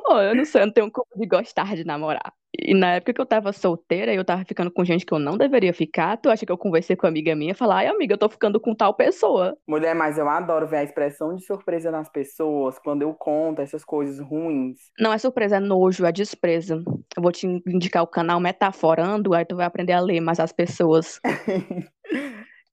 Oh, 0.08 0.20
eu 0.20 0.36
não 0.36 0.46
sei, 0.46 0.62
eu 0.62 0.66
não 0.68 0.74
tenho 0.74 0.92
como 0.92 1.08
de 1.16 1.28
gostar 1.28 1.76
de 1.76 1.84
namorar. 1.84 2.34
E 2.58 2.74
na 2.74 2.96
época 2.96 3.14
que 3.14 3.22
eu 3.22 3.26
tava 3.26 3.54
solteira 3.54 4.12
e 4.12 4.16
eu 4.16 4.26
tava 4.26 4.44
ficando 4.44 4.72
com 4.72 4.84
gente 4.84 5.06
que 5.06 5.14
eu 5.14 5.20
não 5.20 5.38
deveria 5.38 5.74
ficar, 5.74 6.18
tu 6.18 6.30
acha 6.30 6.46
que 6.46 6.52
eu 6.52 6.58
conversei 6.58 6.96
com 6.96 7.06
uma 7.06 7.12
amiga 7.12 7.36
minha 7.36 7.52
e 7.52 7.56
falar, 7.56 7.78
ai 7.78 7.88
amiga, 7.88 8.14
eu 8.14 8.18
tô 8.18 8.28
ficando 8.28 8.60
com 8.60 8.74
tal 8.74 8.94
pessoa. 8.94 9.56
Mulher, 9.68 9.94
mas 9.94 10.18
eu 10.18 10.28
adoro 10.28 10.68
ver 10.68 10.78
a 10.78 10.84
expressão 10.84 11.36
de 11.36 11.46
surpresa 11.46 11.92
nas 11.92 12.10
pessoas 12.10 12.80
quando 12.80 13.04
eu 13.04 13.14
conto 13.14 13.62
essas 13.62 13.86
coisas 13.86 14.20
ruins. 14.20 14.78
Não 15.00 15.14
é 15.14 15.18
surpresa, 15.18 15.58
é 15.58 15.60
nojo, 15.60 16.06
é 16.06 16.12
desprezo. 16.12 16.84
Eu 17.16 17.22
vou 17.22 17.32
te 17.32 17.46
indicar 17.68 18.04
o 18.04 18.08
canal 18.08 18.40
Metaforando, 18.40 19.34
aí 19.34 19.46
tu 19.46 19.56
vai 19.56 19.66
aprender 19.66 19.94
a 19.94 20.02
ler 20.02 20.20
mais 20.20 20.40
as 20.40 20.52
pessoas. 20.52 21.20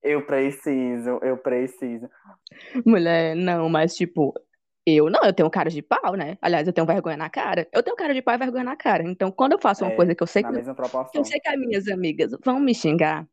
eu 0.03 0.25
preciso, 0.25 1.19
eu 1.21 1.37
preciso. 1.37 2.09
Mulher, 2.85 3.35
não, 3.35 3.69
mas 3.69 3.95
tipo, 3.95 4.33
eu 4.95 5.09
não, 5.09 5.21
eu 5.23 5.33
tenho 5.33 5.49
cara 5.49 5.69
de 5.69 5.81
pau, 5.81 6.15
né? 6.15 6.37
Aliás, 6.41 6.65
eu 6.67 6.73
tenho 6.73 6.87
vergonha 6.87 7.17
na 7.17 7.29
cara. 7.29 7.67
Eu 7.73 7.83
tenho 7.83 7.95
cara 7.95 8.13
de 8.13 8.21
pau 8.21 8.33
e 8.35 8.37
vergonha 8.37 8.63
na 8.63 8.75
cara. 8.75 9.03
Então, 9.03 9.31
quando 9.31 9.53
eu 9.53 9.59
faço 9.59 9.83
uma 9.83 9.91
É, 9.91 9.95
coisa 9.95 10.15
que 10.15 10.23
eu 10.23 10.27
sei 10.27 10.43
que, 10.43 10.49
eu 11.13 11.25
sei 11.25 11.39
que 11.39 11.49
as 11.49 11.59
minhas 11.59 11.87
amigas 11.87 12.31
vão 12.43 12.59
me 12.59 12.73
xingar, 12.73 13.27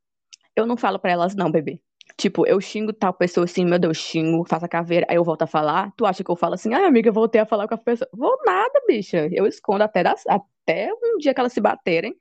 eu 0.56 0.66
não 0.66 0.76
falo 0.76 0.98
pra 0.98 1.12
elas, 1.12 1.34
não, 1.34 1.50
bebê. 1.50 1.80
Tipo, 2.16 2.46
eu 2.46 2.60
xingo 2.60 2.92
tal 2.92 3.12
pessoa 3.14 3.44
assim, 3.44 3.64
meu 3.64 3.78
Deus, 3.78 3.96
xingo, 3.98 4.44
faço 4.48 4.64
a 4.64 4.68
caveira, 4.68 5.06
aí 5.08 5.16
eu 5.16 5.24
volto 5.24 5.42
a 5.42 5.46
falar. 5.46 5.92
Tu 5.96 6.06
acha 6.06 6.22
que 6.24 6.30
eu 6.30 6.36
falo 6.36 6.54
assim, 6.54 6.74
ai, 6.74 6.84
amiga, 6.84 7.08
eu 7.08 7.12
voltei 7.12 7.40
a 7.40 7.46
falar 7.46 7.66
com 7.68 7.74
a 7.74 7.78
pessoa? 7.78 8.08
Vou 8.12 8.36
nada, 8.46 8.82
bicha. 8.86 9.28
Eu 9.32 9.46
escondo 9.46 9.82
até, 9.84 10.02
das- 10.02 10.24
até 10.28 10.90
um 11.02 11.18
dia 11.18 11.34
que 11.34 11.40
elas 11.40 11.52
se 11.52 11.60
baterem 11.60 12.16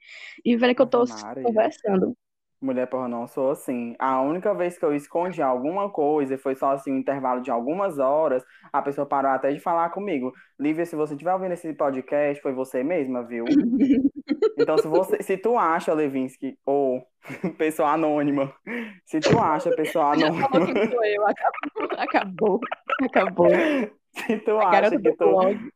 e 0.45 0.55
verem 0.57 0.75
que 0.75 0.81
eu 0.81 0.87
tô 0.87 1.05
conversando. 1.43 2.17
Mulher, 2.63 2.87
porra, 2.87 3.09
não 3.09 3.27
sou 3.27 3.51
assim. 3.51 3.93
A 3.99 4.21
única 4.21 4.53
vez 4.55 4.77
que 4.77 4.85
eu 4.85 4.95
escondi 4.95 5.41
alguma 5.41 5.89
coisa, 5.91 6.35
e 6.35 6.37
foi 6.37 6.55
só 6.55 6.71
assim, 6.71 6.93
um 6.93 6.97
intervalo 6.97 7.41
de 7.41 7.51
algumas 7.51 7.99
horas, 7.99 8.43
a 8.71 8.81
pessoa 8.81 9.05
parou 9.05 9.31
até 9.31 9.51
de 9.51 9.59
falar 9.59 9.89
comigo. 9.89 10.31
Lívia, 10.59 10.85
se 10.85 10.95
você 10.95 11.13
estiver 11.13 11.33
ouvindo 11.33 11.51
esse 11.53 11.73
podcast, 11.73 12.41
foi 12.41 12.53
você 12.53 12.83
mesma, 12.83 13.23
viu? 13.25 13.57
Então, 14.57 14.77
se 14.77 14.87
você, 14.87 15.21
se 15.23 15.37
tu 15.37 15.57
acha, 15.57 15.93
Levinsky, 15.93 16.57
ou 16.65 17.07
pessoa 17.57 17.91
anônima, 17.93 18.53
se 19.05 19.21
tu 19.21 19.39
acha 19.39 19.71
pessoa 19.71 20.13
anônima, 20.13 20.61
que 20.63 20.75
sou 20.89 21.03
eu, 21.05 21.25
acabou, 21.27 21.89
acabou, 21.97 22.59
acabou. 23.01 23.67
se 24.27 24.37
tu 24.39 24.59
A 24.59 24.81
acha 24.81 24.99
que 24.99 25.11
tu, 25.13 25.25
blog. 25.33 25.71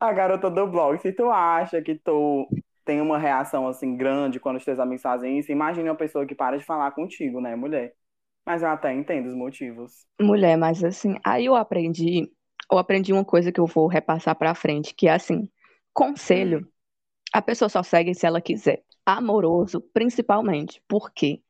a 0.00 0.12
garota 0.12 0.50
do 0.50 0.66
blog, 0.66 0.98
se 1.00 1.12
tu 1.12 1.30
acha 1.30 1.82
que 1.82 1.96
tu 1.98 2.48
tem 2.84 3.00
uma 3.00 3.18
reação 3.18 3.66
assim 3.66 3.96
grande 3.96 4.40
quando 4.40 4.56
os 4.56 4.64
teus 4.64 4.78
amigos 4.78 5.02
fazem 5.02 5.38
isso, 5.38 5.52
imagine 5.52 5.88
uma 5.88 5.96
pessoa 5.96 6.26
que 6.26 6.34
para 6.34 6.56
de 6.56 6.64
falar 6.64 6.90
contigo, 6.92 7.40
né, 7.40 7.54
mulher? 7.56 7.94
Mas 8.44 8.62
eu 8.62 8.68
até 8.68 8.92
entendo 8.92 9.26
os 9.28 9.34
motivos. 9.34 10.04
Mulher, 10.20 10.56
mas 10.56 10.82
assim, 10.82 11.16
aí 11.24 11.46
eu 11.46 11.54
aprendi, 11.54 12.30
eu 12.70 12.78
aprendi 12.78 13.12
uma 13.12 13.24
coisa 13.24 13.52
que 13.52 13.60
eu 13.60 13.66
vou 13.66 13.86
repassar 13.86 14.34
pra 14.36 14.54
frente, 14.54 14.94
que 14.94 15.06
é 15.06 15.12
assim, 15.12 15.48
conselho, 15.92 16.66
a 17.32 17.40
pessoa 17.40 17.68
só 17.68 17.82
segue 17.82 18.14
se 18.14 18.26
ela 18.26 18.40
quiser. 18.40 18.82
Amoroso, 19.06 19.80
principalmente. 19.92 20.82
Por 20.86 21.12
quê? 21.12 21.40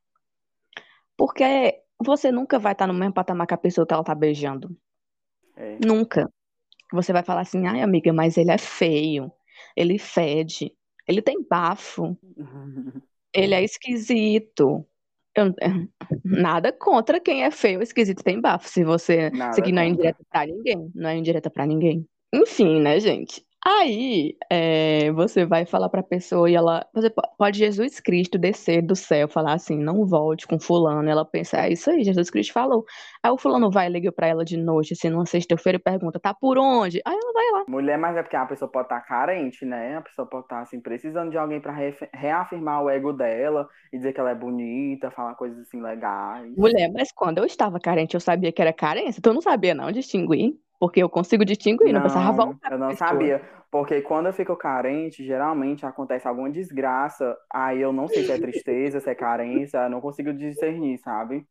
Porque 1.17 1.83
você 2.05 2.31
nunca 2.31 2.59
vai 2.59 2.73
estar 2.73 2.87
no 2.87 2.95
mesmo 2.95 3.15
patamar 3.15 3.47
que 3.47 3.55
a 3.55 3.59
pessoa 3.59 3.87
que 3.87 3.95
ela 3.95 4.05
tá 4.05 4.15
beijando. 4.15 4.77
É. 5.57 5.79
Nunca. 5.85 6.31
Você 6.93 7.13
vai 7.13 7.23
falar 7.23 7.43
assim, 7.43 7.67
ai 7.67 7.81
amiga, 7.81 8.13
mas 8.13 8.37
ele 8.37 8.51
é 8.51 8.59
feio, 8.59 9.33
ele 9.77 9.99
fede, 9.99 10.75
ele 11.07 11.23
tem 11.23 11.43
bafo, 11.43 12.17
ele 13.33 13.55
é 13.55 13.63
esquisito. 13.63 14.87
Eu- 15.35 15.55
nada 16.25 16.73
contra 16.73 17.19
quem 17.19 17.45
é 17.45 17.51
feio, 17.51 17.83
esquisito 17.83 18.23
tem 18.23 18.41
bafo. 18.41 18.69
Se 18.69 18.85
você. 18.85 19.31
Nada 19.31 19.53
Isso 19.53 19.61
aqui 19.61 19.73
não 19.73 19.83
é 19.83 19.87
indireta 19.87 20.25
pra 20.31 20.47
ninguém. 20.47 20.91
Não 20.95 21.11
é 21.11 21.17
indireta 21.17 21.51
pra 21.51 21.67
ninguém. 21.67 22.07
Enfim, 22.35 22.81
né, 22.81 22.99
gente? 23.01 23.45
Aí, 23.65 24.37
é, 24.51 25.13
você 25.13 25.47
vai 25.47 25.65
falar 25.65 25.89
pra 25.89 26.03
pessoa 26.03 26.51
e 26.51 26.55
ela. 26.55 26.85
Você 26.93 27.09
po- 27.09 27.23
pode 27.39 27.59
Jesus 27.59 28.01
Cristo 28.01 28.37
descer 28.37 28.83
do 28.83 28.97
céu, 28.97 29.29
falar 29.29 29.53
assim, 29.55 29.77
não 29.79 30.05
volte 30.05 30.49
com 30.49 30.59
fulano. 30.59 31.09
Ela 31.09 31.25
pensa, 31.25 31.59
é 31.59 31.73
isso 31.73 31.89
aí, 31.89 32.03
Jesus 32.03 32.29
Cristo 32.29 32.53
falou. 32.53 32.85
Aí 33.23 33.31
o 33.31 33.39
fulano 33.39 33.71
vai, 33.71 33.89
liga 33.89 34.11
pra 34.11 34.27
ela 34.27 34.45
de 34.45 34.57
noite, 34.57 34.95
assim, 34.95 35.09
numa 35.11 35.27
sexta-feira 35.27 35.77
e 35.77 35.81
pergunta, 35.81 36.19
tá 36.19 36.35
por 36.35 36.59
onde? 36.59 37.01
Aí 37.07 37.15
ela 37.15 37.33
vai 37.33 37.51
lá. 37.53 37.65
Mulher, 37.69 37.97
mas 37.99 38.17
é 38.17 38.23
porque 38.23 38.35
a 38.37 38.45
pessoa 38.47 38.69
pode 38.69 38.87
estar 38.87 39.01
carente, 39.03 39.65
né? 39.65 39.97
A 39.97 40.03
pessoa 40.03 40.27
pode 40.29 40.47
estar 40.47 40.61
assim, 40.61 40.81
precisando 40.81 41.31
de 41.31 41.39
alguém 41.39 41.61
para 41.61 41.73
reafirmar 42.13 42.83
o 42.83 42.91
ego 42.91 43.13
dela 43.13 43.69
e 43.93 43.97
dizer 43.97 44.13
que 44.13 44.19
ela 44.19 44.31
é 44.31 44.35
bonita, 44.35 45.13
falar 45.13 45.37
coisas 45.37 45.61
assim 45.61 45.81
legais. 45.81 46.53
Mulher, 46.57 46.91
mas 46.93 47.13
quando 47.13 47.39
eu 47.39 47.45
estava 47.45 47.79
carente, 47.81 48.15
eu 48.15 48.21
sabia 48.21 48.53
que 48.53 48.61
era 48.61 48.73
carência. 48.73 49.23
Tu 49.23 49.33
não 49.33 49.41
sabia, 49.41 49.75
não, 49.75 49.91
distinguir? 49.93 50.55
Porque 50.83 51.01
eu 51.01 51.09
consigo 51.09 51.45
distinguir, 51.45 51.93
não 51.93 52.01
Não, 52.01 52.33
voltar 52.35 52.71
eu 52.71 52.79
não 52.79 52.93
pessoa. 52.93 52.95
sabia. 52.95 53.41
Porque 53.71 54.03
quando 54.03 54.27
eu 54.27 54.33
fico 54.33 54.57
carente, 54.57 55.25
geralmente 55.25 55.85
acontece 55.87 56.29
alguma 56.29 56.51
desgraça. 56.51 57.37
Aí 57.53 57.81
eu 57.81 57.93
não 57.93 58.09
sei 58.09 58.23
se 58.25 58.33
é 58.33 58.39
tristeza, 58.39 59.01
se 59.01 59.11
é 59.11 59.15
carência, 59.15 59.79
eu 59.79 59.91
não 59.91 60.01
consigo 60.01 60.33
discernir, 60.33 60.99
sabe? 60.99 61.47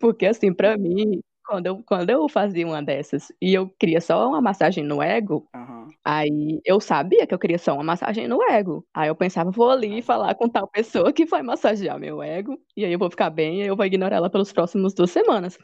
Porque, 0.00 0.26
assim, 0.26 0.52
pra 0.52 0.76
mim, 0.76 1.20
quando 1.46 1.66
eu, 1.66 1.82
quando 1.84 2.10
eu 2.10 2.28
fazia 2.28 2.66
uma 2.66 2.82
dessas 2.82 3.32
e 3.40 3.52
eu 3.54 3.68
queria 3.78 4.00
só 4.00 4.28
uma 4.28 4.40
massagem 4.40 4.84
no 4.84 5.02
ego, 5.02 5.48
Aham. 5.54 5.96
aí 6.04 6.60
eu 6.64 6.80
sabia 6.80 7.26
que 7.26 7.34
eu 7.34 7.38
queria 7.38 7.58
só 7.58 7.74
uma 7.74 7.84
massagem 7.84 8.28
no 8.28 8.42
ego. 8.50 8.86
Aí 8.94 9.08
eu 9.08 9.16
pensava, 9.16 9.50
vou 9.50 9.70
ali 9.70 10.02
falar 10.02 10.34
com 10.34 10.48
tal 10.48 10.68
pessoa 10.68 11.12
que 11.12 11.24
vai 11.26 11.42
massagear 11.42 11.98
meu 11.98 12.22
ego, 12.22 12.58
e 12.76 12.84
aí 12.84 12.92
eu 12.92 12.98
vou 12.98 13.10
ficar 13.10 13.30
bem 13.30 13.62
e 13.62 13.66
eu 13.68 13.76
vou 13.76 13.86
ignorar 13.86 14.16
ela 14.16 14.30
pelas 14.30 14.52
próximas 14.52 14.94
duas 14.94 15.10
semanas. 15.10 15.58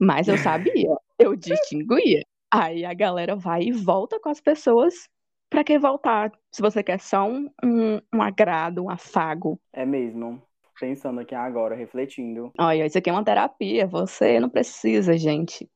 Mas 0.00 0.28
eu 0.28 0.36
sabia, 0.38 0.90
eu 1.18 1.34
distinguia. 1.34 2.22
Aí 2.50 2.84
a 2.84 2.94
galera 2.94 3.34
vai 3.36 3.62
e 3.64 3.72
volta 3.72 4.20
com 4.20 4.28
as 4.28 4.40
pessoas. 4.40 5.08
Pra 5.48 5.62
que 5.62 5.78
voltar? 5.78 6.32
Se 6.50 6.60
você 6.60 6.82
quer 6.82 7.00
só 7.00 7.28
um, 7.28 7.48
um, 7.62 8.00
um 8.14 8.22
agrado, 8.22 8.84
um 8.84 8.90
afago. 8.90 9.60
É 9.72 9.84
mesmo. 9.84 10.42
Pensando 10.78 11.20
aqui 11.20 11.34
agora, 11.34 11.74
refletindo. 11.74 12.52
Olha, 12.58 12.84
isso 12.84 12.98
aqui 12.98 13.08
é 13.08 13.12
uma 13.12 13.24
terapia. 13.24 13.86
Você 13.86 14.38
não 14.40 14.48
precisa, 14.48 15.16
gente. 15.16 15.68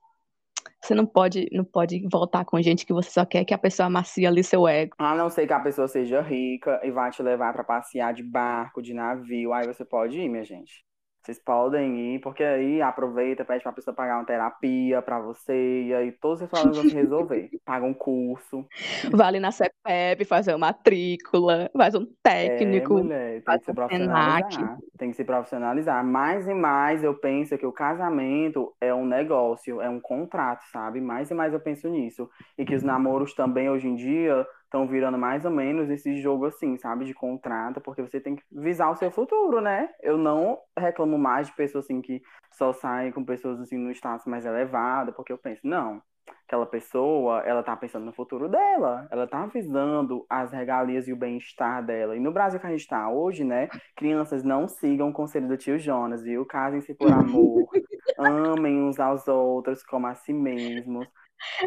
Você 0.83 0.95
não 0.95 1.07
pode, 1.07 1.47
não 1.53 1.65
pode 1.65 2.07
voltar 2.11 2.45
com 2.45 2.61
gente 2.61 2.87
que 2.87 2.93
você 2.93 3.11
só 3.11 3.25
quer 3.25 3.45
que 3.45 3.55
a 3.55 3.59
pessoa 3.59 3.87
amacie 3.87 4.27
ali 4.27 4.43
seu 4.43 4.67
ego. 4.67 4.95
A 4.99 5.15
não 5.15 5.29
ser 5.29 5.47
que 5.47 5.53
a 5.53 5.61
pessoa 5.61 5.87
seja 5.87 6.21
rica 6.21 6.81
e 6.83 6.91
vai 6.91 7.11
te 7.11 7.23
levar 7.23 7.53
pra 7.53 7.65
passear 7.65 8.13
de 8.13 8.23
barco, 8.23 8.83
de 8.83 8.95
navio. 8.95 9.53
Aí 9.53 9.67
você 9.67 9.85
pode 9.85 10.19
ir, 10.19 10.29
minha 10.29 10.45
gente. 10.45 10.85
Vocês 11.23 11.39
podem 11.39 12.15
ir, 12.15 12.21
porque 12.21 12.43
aí 12.43 12.81
aproveita, 12.81 13.45
pede 13.45 13.63
pra 13.63 13.73
pessoa 13.73 13.95
pagar 13.95 14.17
uma 14.17 14.25
terapia 14.25 15.03
pra 15.03 15.21
você, 15.21 15.83
e 15.83 15.95
aí 15.95 16.13
todos 16.13 16.41
os 16.41 16.49
problemas 16.49 16.77
vão 16.77 16.87
se 16.87 16.95
resolver. 16.95 17.51
Paga 17.65 17.85
um 17.85 17.93
curso. 17.93 18.67
Vai 19.13 19.27
ali 19.29 19.41
na 19.41 19.53
CEPEP, 19.53 20.25
fazer 20.25 20.53
uma 20.53 20.69
matrícula, 20.69 21.71
faz 21.77 21.95
um 21.95 22.03
É, 22.03 22.07
técnico. 22.23 22.95
mulher, 22.95 23.43
tem 23.45 23.59
que 23.59 23.65
se 23.67 23.73
profissionalizar. 23.75 24.79
Tem 24.99 25.11
que 25.11 25.17
se 25.17 25.25
profissionalizar. 25.25 26.05
Mais 26.05 26.49
e 26.49 26.55
mais 26.55 27.05
eu 27.05 27.15
penso 27.15 27.57
que 27.59 27.67
o 27.67 27.73
casamento 27.73 28.75
é 28.81 28.95
um 28.95 29.05
negócio, 29.07 29.81
é 29.81 29.89
um 29.91 30.01
contrato, 30.01 30.63
sabe? 30.73 31.01
Mais 31.01 31.31
e 31.31 31.35
mais 31.35 31.53
eu 31.53 31.61
penso 31.61 31.89
nisso. 31.89 32.29
E 32.57 32.65
que 32.65 32.75
os 32.75 32.83
namoros 32.83 33.35
também, 33.35 33.69
hoje 33.71 33.89
em 33.89 33.95
dia, 33.95 34.47
estão 34.71 34.87
virando 34.87 35.19
mais 35.19 35.45
ou 35.45 35.51
menos 35.51 35.91
esse 35.91 36.17
jogo 36.23 36.47
assim, 36.47 36.79
sabe? 36.79 37.05
De 37.05 37.13
contrato, 37.13 37.81
porque 37.81 38.01
você 38.01 38.21
tem 38.21 38.37
que 38.37 38.43
visar 38.53 38.89
o 38.89 38.97
seu 38.97 39.11
futuro, 39.11 39.61
né? 39.61 39.91
Eu 40.01 40.17
não 40.17 40.59
reclamo 40.79 41.19
mais 41.19 41.49
de 41.49 41.55
pessoas 41.55 41.85
assim 41.85 42.01
que 42.01 42.23
só 42.53 42.73
saem 42.73 43.11
com 43.11 43.25
pessoas 43.25 43.61
assim 43.61 43.77
no 43.77 43.91
status 43.91 44.27
mais 44.27 44.47
elevado, 44.47 45.13
porque 45.13 45.33
eu 45.33 45.39
penso, 45.39 45.61
não. 45.65 46.01
Aquela 46.47 46.67
pessoa, 46.67 47.41
ela 47.41 47.63
tá 47.63 47.77
pensando 47.77 48.05
no 48.05 48.13
futuro 48.13 48.49
dela, 48.49 49.09
ela 49.11 49.27
tá 49.27 49.47
visando 49.47 50.25
as 50.29 50.53
regalias 50.53 51.09
e 51.09 51.13
o 51.13 51.17
bem-estar 51.17 51.85
dela. 51.85 52.17
E 52.17 52.21
no 52.21 52.33
Brasil 52.33 52.61
que 52.61 52.67
a 52.67 52.71
gente 52.71 52.87
tá 52.87 53.11
hoje, 53.11 53.43
né? 53.43 53.69
Crianças 53.97 54.45
não 54.45 54.69
sigam 54.69 55.09
o 55.09 55.13
conselho 55.13 55.49
do 55.49 55.57
tio 55.57 55.79
Jonas, 55.79 56.23
viu? 56.23 56.47
Casem-se 56.47 56.95
por 56.95 57.11
amor, 57.11 57.69
amem 58.19 58.81
uns 58.81 59.01
aos 59.01 59.27
outros 59.27 59.83
como 59.83 60.07
a 60.07 60.15
si 60.15 60.33
mesmos. 60.33 61.09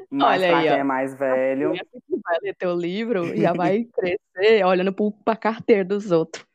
Mas 0.10 0.42
Olha 0.42 0.48
pra 0.50 0.58
aí, 0.60 0.63
quem 0.68 0.74
ó. 0.74 0.80
é 0.80 0.84
mais 0.84 1.13
velho, 1.18 1.72
que 1.74 2.20
vai 2.24 2.38
ler 2.42 2.56
teu 2.56 2.75
livro 2.75 3.36
já 3.36 3.53
vai 3.53 3.86
crescer 3.94 4.65
olhando 4.65 4.94
pro- 4.94 5.12
pra 5.24 5.36
carteira 5.36 5.84
dos 5.84 6.12
outros. 6.12 6.46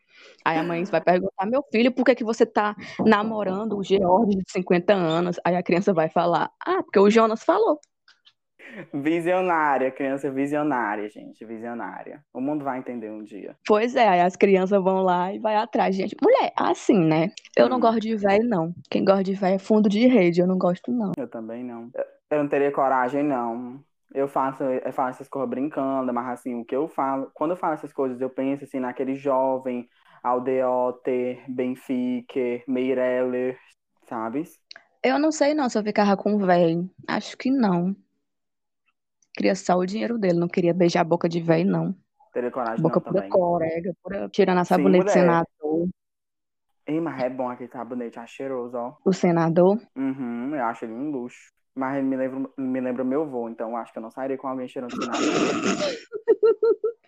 Aí 0.44 0.56
a 0.56 0.62
mãe 0.62 0.84
vai 0.84 1.00
perguntar, 1.00 1.46
meu 1.46 1.62
filho, 1.70 1.92
por 1.92 2.04
que, 2.04 2.14
que 2.14 2.25
você 2.25 2.46
tá 2.46 2.75
namorando 3.04 3.76
o 3.76 3.82
George 3.82 4.37
de 4.38 4.44
50 4.50 4.94
anos? 4.94 5.37
Aí 5.44 5.54
a 5.56 5.62
criança 5.62 5.92
vai 5.92 6.08
falar, 6.08 6.50
ah, 6.64 6.82
porque 6.82 6.98
o 6.98 7.10
Jonas 7.10 7.42
falou. 7.44 7.78
Visionária, 8.92 9.90
criança 9.90 10.30
visionária, 10.30 11.08
gente, 11.08 11.44
visionária. 11.44 12.22
O 12.32 12.40
mundo 12.40 12.64
vai 12.64 12.78
entender 12.78 13.10
um 13.10 13.22
dia. 13.22 13.56
Pois 13.66 13.94
é, 13.96 14.08
aí 14.08 14.20
as 14.20 14.37
crianças 14.37 14.82
vão 14.82 15.02
lá 15.02 15.32
e 15.32 15.38
vai 15.38 15.56
atrás, 15.56 15.94
gente. 15.94 16.16
Mulher, 16.22 16.52
assim, 16.56 16.98
né? 16.98 17.30
Eu 17.56 17.68
não 17.68 17.76
Hum. 17.78 17.80
gosto 17.80 18.00
de 18.00 18.16
velho, 18.16 18.48
não. 18.48 18.75
Quem 18.90 19.04
gosta 19.04 19.25
de 19.25 19.34
velho 19.34 19.54
é 19.56 19.58
fundo 19.58 19.88
de 19.88 20.06
rede, 20.06 20.40
eu 20.40 20.46
não 20.46 20.58
gosto, 20.58 20.90
não. 20.92 21.12
Eu 21.16 21.28
também 21.28 21.64
não. 21.64 21.90
Eu- 22.30 22.38
não 22.38 22.48
teria 22.48 22.70
coragem, 22.70 23.22
não. 23.22 23.80
Eu 24.14 24.26
faço, 24.28 24.62
eu 24.62 24.92
faço 24.92 25.16
essas 25.16 25.28
coisas 25.28 25.48
brincando, 25.50 26.12
mas 26.12 26.28
assim, 26.28 26.54
o 26.54 26.64
que 26.64 26.75
eu 26.75 26.88
falo, 26.88 27.30
quando 27.34 27.50
eu 27.50 27.56
falo 27.56 27.75
essas 27.75 27.92
coisas, 27.92 28.20
eu 28.20 28.30
penso 28.30 28.64
assim 28.64 28.80
naquele 28.80 29.14
jovem 29.14 29.87
Aldeoter, 30.22 31.42
Benfica, 31.48 32.62
Meireles, 32.66 33.56
sabe? 34.08 34.44
Eu 35.02 35.18
não 35.18 35.30
sei, 35.30 35.54
não, 35.54 35.68
se 35.68 35.78
eu 35.78 35.82
ficava 35.84 36.16
com 36.16 36.38
velho. 36.38 36.88
Acho 37.06 37.37
que 37.37 37.50
não. 37.50 37.94
Queria 39.38 39.54
só 39.54 39.76
o 39.76 39.87
dinheiro 39.87 40.18
dele, 40.18 40.37
não 40.37 40.49
queria 40.49 40.75
beijar 40.75 41.02
a 41.02 41.04
boca 41.04 41.28
de 41.28 41.40
velho, 41.40 41.71
não. 41.71 41.95
Teria 42.33 42.50
coragem 42.50 42.83
boca 42.83 42.97
não 42.97 43.02
pura 43.04 43.14
também. 43.14 43.30
corega, 43.30 43.95
pura 44.02 44.28
tirando 44.30 44.59
a 44.59 44.64
sabonete 44.64 45.04
do 45.04 45.11
senador. 45.12 45.88
Ei, 46.85 47.00
mas 47.00 47.23
é 47.23 47.30
bom 47.30 47.49
aquele 47.49 47.71
sabonete, 47.71 48.18
é 48.18 48.26
cheiroso, 48.26 48.76
ó. 48.76 48.97
O 49.04 49.12
senador. 49.12 49.80
Uhum, 49.97 50.57
eu 50.57 50.64
acho 50.64 50.87
ele 50.87 50.92
um 50.92 51.12
luxo. 51.12 51.52
Mas 51.73 51.99
ele 51.99 52.09
me 52.09 52.16
lembra, 52.16 52.50
me 52.59 52.80
lembra 52.80 53.04
meu 53.04 53.23
avô, 53.23 53.49
então 53.49 53.76
acho 53.76 53.92
que 53.92 54.00
eu 54.00 54.02
não 54.02 54.11
sairia 54.11 54.37
com 54.37 54.49
alguém 54.49 54.66
cheirando 54.66 54.90
senador. 54.90 55.21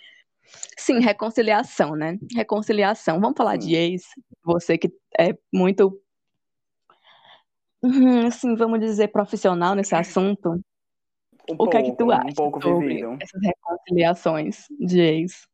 Sim, 0.79 1.01
reconciliação, 1.01 1.97
né? 1.97 2.17
Reconciliação. 2.33 3.21
Vamos 3.21 3.37
falar 3.37 3.61
Sim. 3.61 3.67
de 3.67 3.75
ex. 3.75 4.03
Você 4.45 4.79
que 4.79 4.89
é 5.19 5.37
muito, 5.53 6.01
assim, 8.29 8.55
vamos 8.55 8.79
dizer, 8.79 9.09
profissional 9.09 9.75
nesse 9.75 9.97
assunto. 9.97 10.61
O 11.49 11.69
que 11.69 11.77
é 11.77 11.83
que 11.83 11.93
tu 11.93 11.97
pouco, 11.99 12.13
acha 12.13 12.29
um 12.29 12.35
pouco 12.35 12.61
sobre 12.61 12.89
vivido. 12.89 13.17
essas 13.21 13.41
reconciliações 13.43 14.67
de 14.79 15.01
ex? 15.01 15.47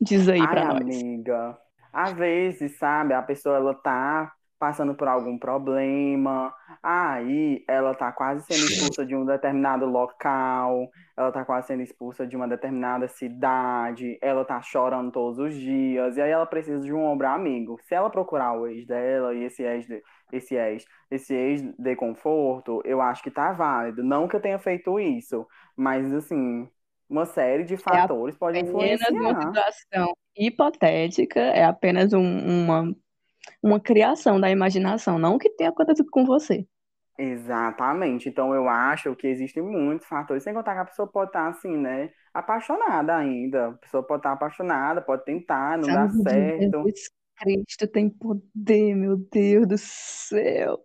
Diz 0.00 0.28
aí 0.28 0.40
Ai, 0.40 0.46
pra 0.46 0.64
nós. 0.64 0.82
amiga, 0.82 1.58
às 1.92 2.12
vezes, 2.12 2.78
sabe, 2.78 3.14
a 3.14 3.22
pessoa 3.22 3.56
ela 3.56 3.74
tá 3.74 4.32
passando 4.58 4.94
por 4.94 5.06
algum 5.08 5.38
problema, 5.38 6.52
aí 6.82 7.64
ela 7.68 7.94
tá 7.94 8.10
quase 8.12 8.44
sendo 8.44 8.66
expulsa 8.66 9.06
de 9.06 9.14
um 9.14 9.24
determinado 9.24 9.86
local, 9.86 10.88
ela 11.16 11.30
tá 11.32 11.44
quase 11.44 11.68
sendo 11.68 11.82
expulsa 11.82 12.26
de 12.26 12.36
uma 12.36 12.48
determinada 12.48 13.06
cidade, 13.08 14.18
ela 14.20 14.44
tá 14.44 14.60
chorando 14.60 15.12
todos 15.12 15.38
os 15.38 15.54
dias, 15.54 16.16
e 16.16 16.20
aí 16.22 16.30
ela 16.30 16.46
precisa 16.46 16.80
de 16.84 16.92
um 16.92 17.04
ombro 17.04 17.26
amigo. 17.28 17.78
Se 17.82 17.94
ela 17.94 18.10
procurar 18.10 18.52
o 18.58 18.66
ex 18.66 18.86
dela 18.86 19.34
e 19.34 19.44
esse 19.44 19.62
ex, 19.62 19.86
de- 19.86 20.02
esse 20.32 20.54
ex, 20.56 20.84
esse 21.10 21.34
ex 21.34 21.62
de 21.78 21.96
conforto, 21.96 22.82
eu 22.84 23.00
acho 23.00 23.22
que 23.22 23.30
tá 23.30 23.52
válido. 23.52 24.02
Não 24.02 24.28
que 24.28 24.36
eu 24.36 24.40
tenha 24.40 24.58
feito 24.58 24.98
isso, 25.00 25.46
mas 25.76 26.12
assim, 26.12 26.68
uma 27.08 27.24
série 27.26 27.64
de 27.64 27.76
fatores 27.76 28.36
pode 28.36 28.58
Apenas 28.58 29.00
uma 29.10 29.28
influenciar. 29.30 29.46
situação 29.46 30.14
hipotética, 30.36 31.40
é 31.40 31.64
apenas 31.64 32.12
um- 32.12 32.20
uma, 32.64 32.94
uma 33.62 33.80
criação 33.80 34.40
da 34.40 34.50
imaginação, 34.50 35.18
não 35.18 35.38
que 35.38 35.50
tenha 35.50 35.70
acontecido 35.70 36.08
com 36.10 36.24
você. 36.24 36.66
Exatamente. 37.18 38.28
Então 38.28 38.54
eu 38.54 38.68
acho 38.68 39.14
que 39.16 39.26
existem 39.26 39.62
muitos 39.62 40.06
fatores, 40.06 40.44
sem 40.44 40.54
contar 40.54 40.74
que 40.74 40.80
a 40.80 40.84
pessoa 40.84 41.08
pode 41.08 41.30
estar 41.30 41.48
assim, 41.48 41.76
né? 41.76 42.10
Apaixonada 42.32 43.16
ainda. 43.16 43.68
A 43.68 43.72
pessoa 43.72 44.02
pode 44.04 44.20
estar 44.20 44.32
apaixonada, 44.32 45.02
pode 45.02 45.24
tentar, 45.24 45.76
não 45.78 45.90
dá 45.92 46.08
Sangue 46.08 46.24
de 46.24 46.30
certo. 46.30 46.82
Jesus 46.84 47.10
Cristo 47.38 47.86
tem 47.86 48.08
poder, 48.10 48.94
meu 48.94 49.16
Deus 49.16 49.66
do 49.66 49.78
céu. 49.78 50.78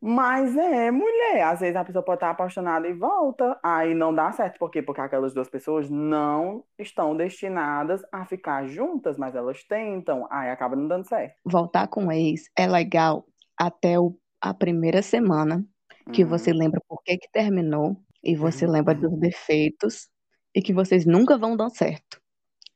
Mas 0.00 0.54
é, 0.56 0.90
mulher, 0.90 1.42
às 1.44 1.60
vezes 1.60 1.76
a 1.76 1.84
pessoa 1.84 2.04
pode 2.04 2.16
estar 2.18 2.30
apaixonada 2.30 2.86
e 2.86 2.92
volta. 2.92 3.58
Aí 3.62 3.94
não 3.94 4.14
dá 4.14 4.30
certo. 4.32 4.58
Por 4.58 4.70
quê? 4.70 4.82
Porque 4.82 5.00
aquelas 5.00 5.32
duas 5.32 5.48
pessoas 5.48 5.88
não 5.88 6.62
estão 6.78 7.16
destinadas 7.16 8.02
a 8.12 8.26
ficar 8.26 8.66
juntas, 8.66 9.16
mas 9.16 9.34
elas 9.34 9.64
tentam. 9.64 10.26
Aí 10.30 10.50
acaba 10.50 10.76
não 10.76 10.86
dando 10.86 11.08
certo. 11.08 11.36
Voltar 11.44 11.88
com 11.88 12.06
o 12.08 12.12
ex 12.12 12.50
é 12.56 12.66
legal 12.66 13.24
até 13.58 13.98
o- 13.98 14.14
a 14.42 14.52
primeira 14.52 15.00
semana, 15.00 15.64
que 16.12 16.22
você 16.22 16.50
Uhum. 16.52 16.58
lembra 16.58 16.82
por 16.86 17.02
que 17.02 17.16
que 17.16 17.30
terminou 17.32 17.96
e 18.22 18.36
você 18.36 18.66
lembra 18.66 18.94
dos 18.94 19.18
defeitos 19.18 20.08
e 20.54 20.60
que 20.60 20.74
vocês 20.74 21.06
nunca 21.06 21.38
vão 21.38 21.56
dar 21.56 21.70
certo. 21.70 22.20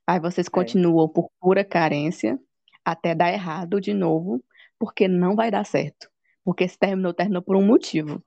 Aí 0.07 0.19
vocês 0.19 0.47
É. 0.47 0.51
continuam 0.51 1.07
por 1.07 1.29
pura 1.39 1.63
carência 1.63 2.39
até 2.93 3.15
dar 3.15 3.33
errado 3.33 3.81
de 3.81 3.93
novo, 3.95 4.43
porque 4.79 5.07
não 5.09 5.35
vai 5.37 5.51
dar 5.51 5.65
certo. 5.65 6.09
Porque 6.45 6.67
se 6.67 6.79
terminou, 6.79 7.13
terminou 7.13 7.43
por 7.43 7.57
um 7.57 7.65
motivo. 7.65 8.23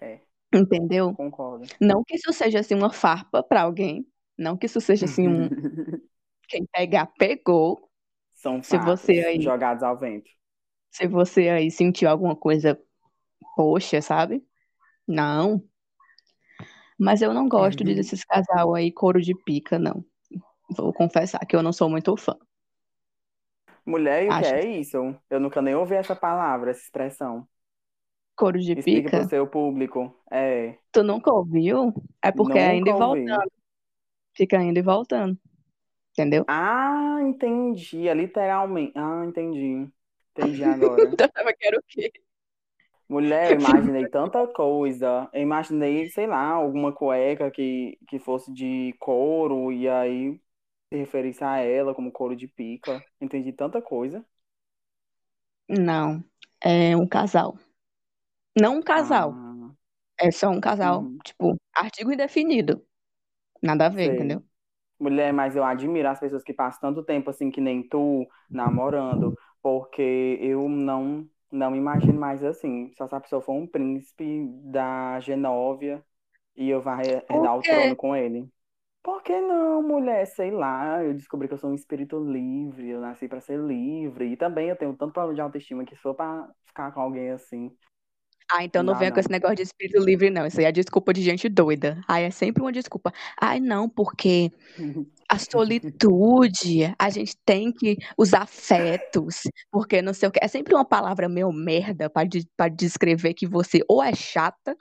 É, 0.00 0.20
Entendeu? 0.54 1.14
concordo. 1.14 1.66
Não 1.80 2.02
que 2.04 2.16
isso 2.16 2.32
seja 2.32 2.60
assim 2.60 2.74
uma 2.74 2.92
farpa 2.92 3.42
pra 3.42 3.62
alguém, 3.62 4.06
não 4.36 4.56
que 4.56 4.66
isso 4.66 4.80
seja 4.80 5.06
assim 5.06 5.26
um 5.28 5.48
quem 6.48 6.64
pegar 6.66 7.06
pegou. 7.18 7.88
São 8.34 8.62
Se 8.62 8.78
você 8.78 9.24
aí- 9.24 9.40
jogados 9.40 9.82
ao 9.82 9.98
vento. 9.98 10.30
Se 10.90 11.06
você 11.06 11.48
aí 11.48 11.70
sentiu 11.70 12.08
alguma 12.08 12.34
coisa, 12.36 12.80
poxa, 13.56 14.00
sabe? 14.00 14.42
Não. 15.06 15.62
Mas 16.98 17.20
eu 17.22 17.32
não 17.34 17.48
gosto 17.48 17.84
de 17.84 17.94
desses 17.94 18.24
casal 18.24 18.74
aí 18.74 18.90
couro 18.90 19.20
de 19.20 19.34
pica, 19.44 19.78
não. 19.78 20.04
Vou 20.70 20.92
confessar 20.92 21.38
que 21.46 21.54
eu 21.54 21.62
não 21.62 21.72
sou 21.72 21.88
muito 21.90 22.16
fã. 22.16 22.36
Mulher, 23.88 24.24
e 24.26 24.30
o 24.30 24.36
que 24.36 24.44
Acho 24.44 24.54
é 24.54 24.64
isso? 24.66 24.96
Eu 25.30 25.40
nunca 25.40 25.62
nem 25.62 25.74
ouvi 25.74 25.94
essa 25.96 26.14
palavra, 26.16 26.70
essa 26.70 26.82
expressão. 26.82 27.48
Couro 28.34 28.58
de 28.58 28.74
Explica 28.74 29.10
pica? 29.14 29.20
pro 29.20 29.22
seu 29.24 29.46
público. 29.46 30.14
É, 30.30 30.78
Tu 30.92 31.02
nunca 31.02 31.32
ouviu? 31.32 31.92
É 32.22 32.32
porque 32.32 32.58
é 32.58 32.74
indo 32.76 32.90
e 32.90 32.92
nunca 32.92 32.94
ouvi. 32.94 33.42
voltando. 33.44 33.50
Fica 34.36 34.62
indo 34.62 34.78
e 34.80 34.82
voltando. 34.82 35.38
Entendeu? 36.12 36.46
Ah, 36.46 37.18
entendi. 37.22 38.08
É 38.08 38.14
literalmente. 38.14 38.92
Ah, 38.96 39.24
entendi. 39.26 39.88
Entendi 40.32 40.64
agora. 40.64 41.18
Então 41.28 41.28
quero 41.58 41.78
o 41.78 41.82
quê? 41.86 42.12
Mulher, 43.08 43.52
eu 43.52 43.56
imaginei 43.58 44.06
tanta 44.06 44.46
coisa. 44.46 45.28
Eu 45.32 45.42
imaginei, 45.42 46.10
sei 46.10 46.26
lá, 46.26 46.40
alguma 46.50 46.92
cueca 46.92 47.50
que, 47.50 47.98
que 48.08 48.18
fosse 48.18 48.52
de 48.52 48.94
couro 48.98 49.72
e 49.72 49.88
aí 49.88 50.38
se 50.90 50.96
referisse 50.98 51.42
a 51.44 51.58
ela 51.58 51.94
como 51.94 52.12
couro 52.12 52.36
de 52.36 52.46
pica. 52.48 53.04
Entendi 53.20 53.52
tanta 53.52 53.80
coisa. 53.82 54.24
Não. 55.68 56.22
É 56.60 56.96
um 56.96 57.06
casal. 57.06 57.56
Não 58.58 58.78
um 58.78 58.82
casal. 58.82 59.38
Ah, 59.40 59.74
É 60.20 60.30
só 60.32 60.48
um 60.50 60.60
casal, 60.60 61.10
Uhum. 61.10 61.22
tipo, 61.24 61.56
artigo 61.76 62.12
indefinido. 62.12 62.84
Nada 63.62 63.86
a 63.86 63.90
ver, 63.90 64.06
sei. 64.06 64.12
entendeu? 64.12 64.44
Mulher, 65.00 65.32
mas 65.32 65.56
eu 65.56 65.64
admiro 65.64 66.08
as 66.08 66.20
pessoas 66.20 66.44
que 66.44 66.54
passam 66.54 66.80
tanto 66.82 67.04
tempo 67.04 67.30
assim 67.30 67.50
que 67.50 67.60
nem 67.60 67.82
tu, 67.88 68.26
namorando, 68.52 69.36
porque 69.62 70.38
eu 70.40 70.68
não 70.68 71.28
não 71.52 71.74
imagino 71.76 72.18
mais 72.20 72.44
assim. 72.44 72.92
Só 72.96 73.08
se 73.08 73.14
a 73.14 73.20
pessoa 73.20 73.42
for 73.42 73.54
um 73.54 73.66
príncipe 73.66 74.46
da 74.64 75.20
Genóvia 75.20 76.04
e 76.56 76.68
eu 76.70 76.80
vá 76.82 76.98
herdar 77.04 77.56
o 77.58 77.64
trono 77.64 77.96
com 77.96 78.16
ele. 78.16 78.50
Por 79.02 79.22
que 79.22 79.40
não, 79.40 79.82
mulher? 79.82 80.26
Sei 80.26 80.50
lá, 80.50 81.02
eu 81.02 81.14
descobri 81.14 81.48
que 81.48 81.54
eu 81.54 81.58
sou 81.58 81.70
um 81.70 81.74
espírito 81.74 82.18
livre, 82.22 82.88
eu 82.90 83.00
nasci 83.00 83.28
pra 83.28 83.40
ser 83.40 83.58
livre. 83.58 84.32
E 84.32 84.36
também 84.36 84.68
eu 84.68 84.76
tenho 84.76 84.96
tanto 84.96 85.12
problema 85.12 85.34
de 85.34 85.40
autoestima 85.40 85.84
que 85.84 85.94
se 85.96 86.02
for 86.02 86.14
pra 86.14 86.48
ficar 86.66 86.92
com 86.92 87.00
alguém 87.00 87.30
assim, 87.30 87.76
Ah, 88.50 88.64
então 88.64 88.82
não 88.82 88.94
não 88.94 88.94
venha 88.94 89.12
com 89.12 89.20
não. 89.20 89.20
esse 89.20 89.30
negócio 89.30 89.56
de 89.56 89.62
espírito 89.62 90.02
livre, 90.02 90.30
não. 90.30 90.46
Isso 90.46 90.58
aí 90.60 90.66
é 90.66 90.72
desculpa 90.72 91.12
de 91.12 91.22
gente 91.22 91.48
doida. 91.48 92.00
Ai, 92.08 92.24
é 92.24 92.30
sempre 92.30 92.62
uma 92.62 92.72
desculpa. 92.72 93.12
Ai, 93.40 93.60
não, 93.60 93.88
porque 93.88 94.50
a 95.30 95.38
solitude, 95.40 96.94
a 96.98 97.10
gente 97.10 97.36
tem 97.44 97.72
que 97.72 97.96
os 98.18 98.34
afetos, 98.34 99.42
porque 99.70 100.02
não 100.02 100.14
sei 100.14 100.28
o 100.28 100.32
quê. 100.32 100.40
É 100.42 100.48
sempre 100.48 100.74
uma 100.74 100.84
palavra 100.86 101.28
meio 101.28 101.52
merda 101.52 102.10
pra 102.10 102.24
de- 102.24 102.48
pra 102.56 102.68
descrever 102.68 103.34
que 103.34 103.46
você 103.46 103.80
ou 103.88 104.02
é 104.02 104.14
chata 104.14 104.76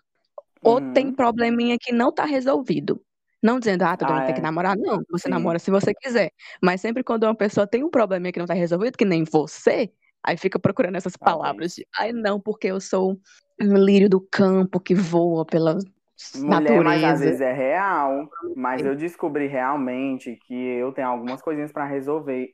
ou 0.64 0.82
tem 0.82 1.10
Uhum. 1.10 1.16
probleminha 1.16 1.78
que 1.80 1.94
não 1.94 2.12
tá 2.14 2.26
resolvido. 2.26 3.02
Não 3.44 3.60
dizendo, 3.60 3.84
ah, 3.84 3.96
todo 3.98 4.14
Ah, 4.14 4.16
mundo 4.16 4.26
tem 4.26 4.34
que 4.36 4.42
é. 4.42 4.42
namorar. 4.42 4.76
Não, 4.78 5.04
você 5.12 5.28
Sim. 5.28 5.30
namora 5.30 5.60
se 5.60 5.70
você 5.72 5.94
quiser. 5.94 6.32
Mas 6.62 6.82
sempre 6.82 7.04
quando 7.04 7.24
uma 7.24 7.36
pessoa 7.36 7.68
tem 7.68 7.84
um 7.84 7.90
probleminha 7.90 8.32
que 8.32 8.40
não 8.40 8.46
tá 8.48 8.54
resolvido, 8.54 8.98
que 8.98 9.06
nem 9.06 9.24
você, 9.24 9.92
aí 10.24 10.38
fica 10.38 10.60
procurando 10.60 10.96
essas 10.96 11.16
palavras 11.18 11.74
Talvez. 11.74 11.76
de, 11.76 11.86
ai, 12.00 12.12
não, 12.14 12.40
porque 12.42 12.68
eu 12.68 12.80
sou 12.82 13.20
um 13.62 13.78
lírio 13.78 14.10
do 14.10 14.22
campo 14.32 14.80
que 14.80 14.96
voa 14.96 15.46
pela 15.46 15.78
Mulher, 16.34 16.82
mas 16.82 17.04
às 17.04 17.20
natureza. 17.20 17.20
vezes 17.20 17.42
é 17.42 17.54
real. 17.54 18.30
Mas 18.56 18.86
eu 18.86 18.96
descobri 18.96 19.48
realmente 19.48 20.36
que 20.46 20.54
eu 20.54 20.92
tenho 20.92 21.08
algumas 21.08 21.42
coisinhas 21.42 21.72
para 21.72 21.86
resolver 21.86 22.50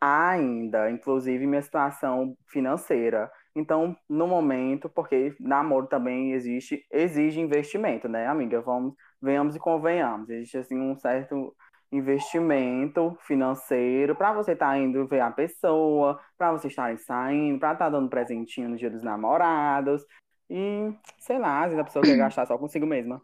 ainda, 0.00 0.90
inclusive 0.90 1.46
minha 1.46 1.62
situação 1.62 2.36
financeira. 2.48 3.30
Então, 3.54 3.96
no 4.08 4.26
momento, 4.28 4.88
porque 4.88 5.34
namoro 5.40 5.88
também 5.88 6.32
existe, 6.32 6.84
exige 6.92 7.40
investimento, 7.40 8.08
né, 8.08 8.26
amiga? 8.26 8.60
Vamos, 8.60 8.94
venhamos 9.20 9.56
e 9.56 9.58
convenhamos. 9.58 10.28
Existe 10.30 10.58
assim 10.58 10.78
um 10.78 10.96
certo 10.98 11.54
investimento 11.90 13.16
financeiro 13.22 14.14
para 14.14 14.32
você 14.32 14.52
estar 14.52 14.78
indo 14.78 15.06
ver 15.06 15.20
a 15.20 15.30
pessoa, 15.30 16.20
para 16.36 16.52
você 16.52 16.68
estarem 16.68 16.98
saindo, 16.98 17.58
para 17.58 17.72
estar 17.72 17.88
dando 17.88 18.10
presentinho 18.10 18.68
no 18.68 18.76
Dia 18.76 18.90
dos 18.90 19.02
Namorados. 19.02 20.04
E, 20.50 20.92
sei 21.18 21.38
lá, 21.38 21.60
às 21.64 21.70
vezes 21.70 21.78
a 21.78 21.84
pessoa 21.84 22.04
quer 22.04 22.16
gastar 22.18 22.46
só 22.46 22.58
consigo 22.58 22.86
mesma. 22.86 23.20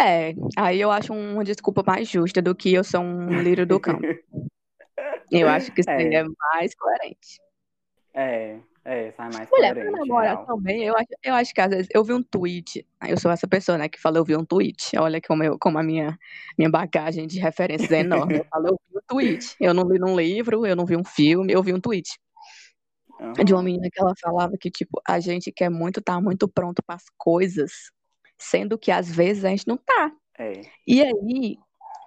É, 0.00 0.34
aí 0.56 0.80
eu 0.80 0.90
acho 0.90 1.12
uma 1.14 1.42
desculpa 1.42 1.82
mais 1.86 2.06
justa 2.08 2.42
do 2.42 2.54
que 2.54 2.72
eu 2.72 2.84
sou 2.84 3.00
um 3.00 3.40
lírio 3.40 3.66
do 3.66 3.80
campo. 3.80 4.02
Eu 5.30 5.48
acho 5.48 5.72
que 5.72 5.80
isso 5.80 5.90
aí 5.90 6.14
É. 6.14 6.18
é 6.20 6.24
mais 6.54 6.72
coerente. 6.76 7.40
É, 8.14 8.60
é, 8.86 9.12
sai 9.12 9.30
mais 9.32 9.50
Mulher, 9.50 9.74
coerente, 9.74 9.98
namorar 9.98 10.36
real. 10.36 10.46
também, 10.46 10.84
eu 10.84 10.94
acho, 10.96 11.08
eu 11.22 11.34
acho 11.34 11.52
que 11.52 11.60
às 11.60 11.70
vezes 11.70 11.88
eu 11.92 12.04
vi 12.04 12.12
um 12.12 12.22
tweet. 12.22 12.86
Eu 13.08 13.18
sou 13.18 13.30
essa 13.30 13.48
pessoa, 13.48 13.76
né, 13.76 13.88
que 13.88 14.00
fala 14.00 14.18
eu 14.18 14.24
vi 14.24 14.36
um 14.36 14.44
tweet. 14.44 14.96
Olha 14.96 15.20
como, 15.20 15.42
eu, 15.42 15.58
como 15.58 15.78
a 15.78 15.82
minha, 15.82 16.16
minha 16.56 16.70
bagagem 16.70 17.26
de 17.26 17.40
referências 17.40 17.90
é 17.90 18.00
enorme. 18.00 18.38
Eu 18.38 18.46
falo, 18.50 18.68
eu 18.68 18.80
vi 18.88 18.98
um 18.98 19.00
tweet. 19.08 19.56
Eu 19.60 19.74
não 19.74 19.82
li 19.82 19.98
num 19.98 20.16
livro, 20.16 20.64
eu 20.64 20.76
não 20.76 20.86
vi 20.86 20.96
um 20.96 21.04
filme, 21.04 21.52
eu 21.52 21.62
vi 21.62 21.74
um 21.74 21.80
tweet. 21.80 22.18
De 23.44 23.52
uma 23.52 23.62
menina 23.62 23.88
que 23.90 24.00
ela 24.00 24.12
falava 24.20 24.52
que, 24.60 24.70
tipo, 24.70 25.00
a 25.06 25.18
gente 25.18 25.50
quer 25.50 25.70
muito 25.70 26.00
estar 26.00 26.20
muito 26.20 26.46
pronto 26.46 26.82
para 26.86 26.96
as 26.96 27.04
coisas 27.16 27.72
Sendo 28.38 28.78
que 28.78 28.90
às 28.90 29.10
vezes 29.10 29.44
a 29.44 29.48
gente 29.48 29.66
não 29.66 29.76
tá. 29.76 30.12
É. 30.38 30.60
E 30.86 31.02
aí, 31.02 31.56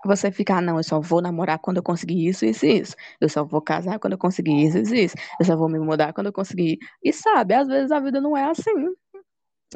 você 0.06 0.32
fica, 0.32 0.56
ah, 0.56 0.62
não, 0.62 0.78
eu 0.78 0.84
só 0.84 1.00
vou 1.00 1.22
namorar 1.22 1.60
quando 1.60 1.78
eu 1.78 1.84
conseguir 1.84 2.28
isso, 2.28 2.46
isso 2.46 2.66
e 2.66 2.80
isso. 2.80 2.96
Eu 3.20 3.28
só 3.30 3.44
vou 3.44 3.62
casar 3.62 4.00
quando 4.00 4.14
eu 4.14 4.20
conseguir 4.20 4.66
isso, 4.66 4.78
isso 4.78 4.96
e 4.96 5.04
isso. 5.06 5.16
Eu 5.40 5.46
só 5.46 5.56
vou 5.56 5.70
me 5.70 5.80
mudar 5.80 6.14
quando 6.14 6.28
eu 6.28 6.34
conseguir. 6.34 6.78
E 7.04 7.12
sabe, 7.12 7.54
às 7.54 7.68
vezes 7.68 7.92
a 7.92 8.00
vida 8.00 8.22
não 8.22 8.36
é 8.36 8.46
assim. 8.50 8.94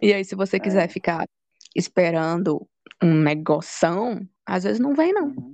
E 0.02 0.14
aí, 0.14 0.24
se 0.26 0.36
você 0.36 0.60
quiser 0.60 0.86
É. 0.86 0.88
ficar 0.88 1.26
esperando 1.76 2.66
um 3.02 3.14
negoção, 3.14 4.20
às 4.46 4.64
vezes 4.64 4.80
não 4.80 4.94
vem, 4.96 5.14
não. 5.14 5.54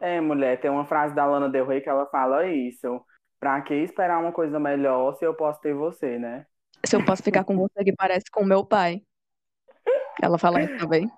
É, 0.00 0.20
mulher, 0.20 0.60
tem 0.60 0.70
uma 0.70 0.84
frase 0.84 1.14
da 1.14 1.24
Lana 1.24 1.48
Del 1.48 1.66
Rey 1.66 1.80
que 1.80 1.88
ela 1.88 2.06
fala 2.06 2.46
isso. 2.46 3.00
Pra 3.40 3.60
que 3.62 3.74
esperar 3.74 4.20
uma 4.20 4.32
coisa 4.32 4.58
melhor 4.58 5.14
se 5.16 5.24
eu 5.24 5.32
posso 5.34 5.60
ter 5.60 5.74
você, 5.74 6.18
né? 6.18 6.44
Se 6.84 6.96
eu 6.96 7.04
posso 7.04 7.22
ficar 7.22 7.44
com 7.44 7.54
você 7.56 7.84
que 7.84 7.94
parece 7.94 8.24
com 8.32 8.44
meu 8.44 8.64
pai. 8.64 9.02
Ela 10.20 10.38
fala 10.38 10.60
isso 10.62 10.76
também. 10.76 11.08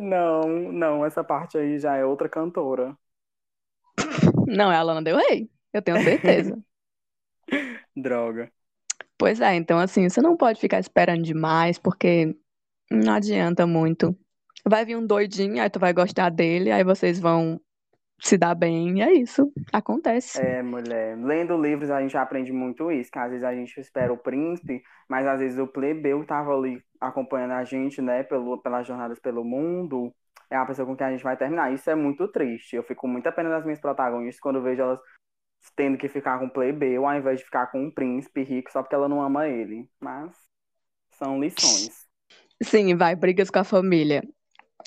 Não, 0.00 0.48
não, 0.72 1.04
essa 1.04 1.22
parte 1.22 1.58
aí 1.58 1.78
já 1.78 1.96
é 1.96 2.04
outra 2.04 2.28
cantora. 2.28 2.96
Não, 4.46 4.72
é 4.72 4.76
a 4.76 4.82
Lana 4.82 5.02
Del 5.02 5.16
Rey. 5.16 5.50
Eu 5.72 5.82
tenho 5.82 6.02
certeza. 6.02 6.58
Droga. 7.96 8.50
Pois 9.16 9.40
é, 9.40 9.54
então 9.54 9.78
assim, 9.78 10.08
você 10.08 10.20
não 10.20 10.36
pode 10.36 10.60
ficar 10.60 10.78
esperando 10.78 11.22
demais, 11.22 11.78
porque 11.78 12.36
não 12.90 13.14
adianta 13.14 13.66
muito. 13.66 14.16
Vai 14.66 14.84
vir 14.84 14.96
um 14.96 15.06
doidinho, 15.06 15.60
aí 15.60 15.68
tu 15.68 15.78
vai 15.78 15.92
gostar 15.92 16.30
dele, 16.30 16.70
aí 16.70 16.84
vocês 16.84 17.18
vão 17.18 17.60
se 18.20 18.36
dar 18.36 18.54
bem, 18.54 19.02
é 19.02 19.12
isso. 19.12 19.52
Acontece. 19.72 20.40
É, 20.40 20.62
mulher. 20.62 21.16
Lendo 21.16 21.60
livros 21.60 21.90
a 21.90 22.00
gente 22.00 22.16
aprende 22.16 22.52
muito 22.52 22.90
isso, 22.90 23.10
que 23.10 23.18
às 23.18 23.30
vezes 23.30 23.44
a 23.44 23.54
gente 23.54 23.78
espera 23.80 24.12
o 24.12 24.18
príncipe, 24.18 24.82
mas 25.08 25.26
às 25.26 25.40
vezes 25.40 25.58
o 25.58 25.66
plebeu 25.66 26.20
que 26.20 26.26
tava 26.26 26.54
ali 26.54 26.82
acompanhando 27.00 27.52
a 27.52 27.64
gente, 27.64 28.02
né, 28.02 28.24
pelo, 28.24 28.58
pelas 28.58 28.86
jornadas 28.86 29.18
pelo 29.20 29.44
mundo, 29.44 30.12
é 30.50 30.56
a 30.56 30.66
pessoa 30.66 30.86
com 30.86 30.96
quem 30.96 31.06
a 31.06 31.10
gente 31.10 31.22
vai 31.22 31.36
terminar. 31.36 31.72
Isso 31.72 31.88
é 31.88 31.94
muito 31.94 32.26
triste. 32.28 32.74
Eu 32.74 32.82
fico 32.82 33.02
com 33.02 33.08
muita 33.08 33.30
pena 33.30 33.50
das 33.50 33.64
minhas 33.64 33.80
protagonistas 33.80 34.40
quando 34.40 34.56
eu 34.56 34.62
vejo 34.62 34.82
elas 34.82 35.00
tendo 35.76 35.98
que 35.98 36.08
ficar 36.08 36.38
com 36.38 36.46
o 36.46 36.50
plebeu 36.50 37.06
ao 37.06 37.16
invés 37.16 37.40
de 37.40 37.44
ficar 37.44 37.66
com 37.66 37.82
um 37.82 37.90
príncipe 37.90 38.42
rico 38.42 38.70
só 38.70 38.82
porque 38.82 38.94
ela 38.94 39.08
não 39.08 39.22
ama 39.22 39.48
ele. 39.48 39.88
Mas 40.00 40.34
são 41.12 41.40
lições. 41.40 42.06
Sim, 42.62 42.96
vai, 42.96 43.14
brigas 43.14 43.50
com 43.50 43.58
a 43.60 43.64
família. 43.64 44.22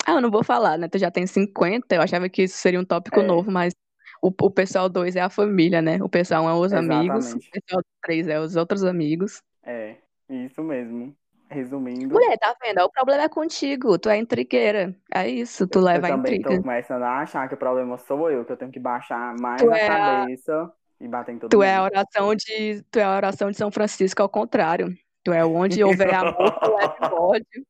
Ah, 0.06 0.14
eu 0.14 0.22
não 0.22 0.32
vou 0.32 0.44
falar, 0.44 0.78
né? 0.78 0.88
Tu 0.88 0.98
já 0.98 1.12
tem 1.12 1.28
50, 1.28 1.96
eu 1.96 2.02
achava 2.02 2.28
que 2.30 2.44
isso 2.44 2.58
seria 2.58 2.80
um 2.80 2.86
tópico 2.86 3.20
É. 3.20 3.24
novo, 3.24 3.52
mas 3.52 3.74
o, 4.22 4.28
o 4.30 4.50
pessoal 4.52 4.90
2 4.90 5.16
é 5.16 5.22
a 5.22 5.30
família, 5.30 5.82
né? 5.82 6.02
O 6.02 6.10
pessoal 6.10 6.44
1 6.46 6.50
é 6.50 6.54
os 6.54 6.74
amigos, 6.74 7.26
o 7.26 7.28
Exatamente. 7.38 7.50
pessoal 7.52 7.84
3 8.02 8.28
é 8.28 8.40
os 8.40 8.56
outros 8.56 8.84
amigos. 8.84 9.42
É, 9.64 9.98
isso 10.30 10.64
mesmo. 10.64 11.16
Resumindo, 11.50 12.14
Mulher, 12.14 12.38
tá 12.38 12.56
vendo? 12.64 12.80
O 12.82 12.90
problema 12.90 13.24
é 13.24 13.30
contigo, 13.30 14.00
tu 14.00 14.08
é 14.10 14.18
intrigueira. 14.18 14.96
É 15.14 15.28
isso, 15.28 15.68
tu 15.68 15.80
eu 15.80 15.84
leva 15.84 16.08
a 16.08 16.12
também 16.12 16.36
intriga. 16.36 16.56
tô 16.56 16.62
começando 16.62 17.04
a 17.04 17.20
achar 17.20 17.46
que 17.50 17.56
o 17.56 17.58
problema 17.58 17.98
sou 17.98 18.32
eu, 18.32 18.46
que 18.46 18.54
eu 18.54 18.58
tenho 18.58 18.72
que 18.72 18.80
baixar 18.80 19.36
mais 19.38 19.62
Tu 19.62 19.70
a 19.70 19.78
é 19.78 19.86
a- 19.86 19.88
cabeça 20.22 20.72
e 21.02 21.08
bater 21.10 21.34
em 21.34 21.40
todo 21.40 21.50
Tu 21.50 21.62
é 21.62 21.76
a 21.76 21.82
mundo. 21.84 21.92
oração 21.94 22.36
de, 22.36 22.82
tu 22.90 23.00
é 23.00 23.04
a 23.04 23.14
oração 23.18 23.52
de 23.52 23.58
São 23.58 23.70
Francisco 23.70 24.22
ao 24.22 24.30
contrário. 24.30 24.96
Tu 25.26 25.34
é 25.34 25.44
onde 25.44 25.84
houver 25.84 26.14
amor, 26.16 26.58
tu 26.58 26.74
leve 26.74 27.14
ódio. 27.14 27.66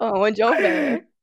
Onde 0.00 0.42
houver 0.42 1.06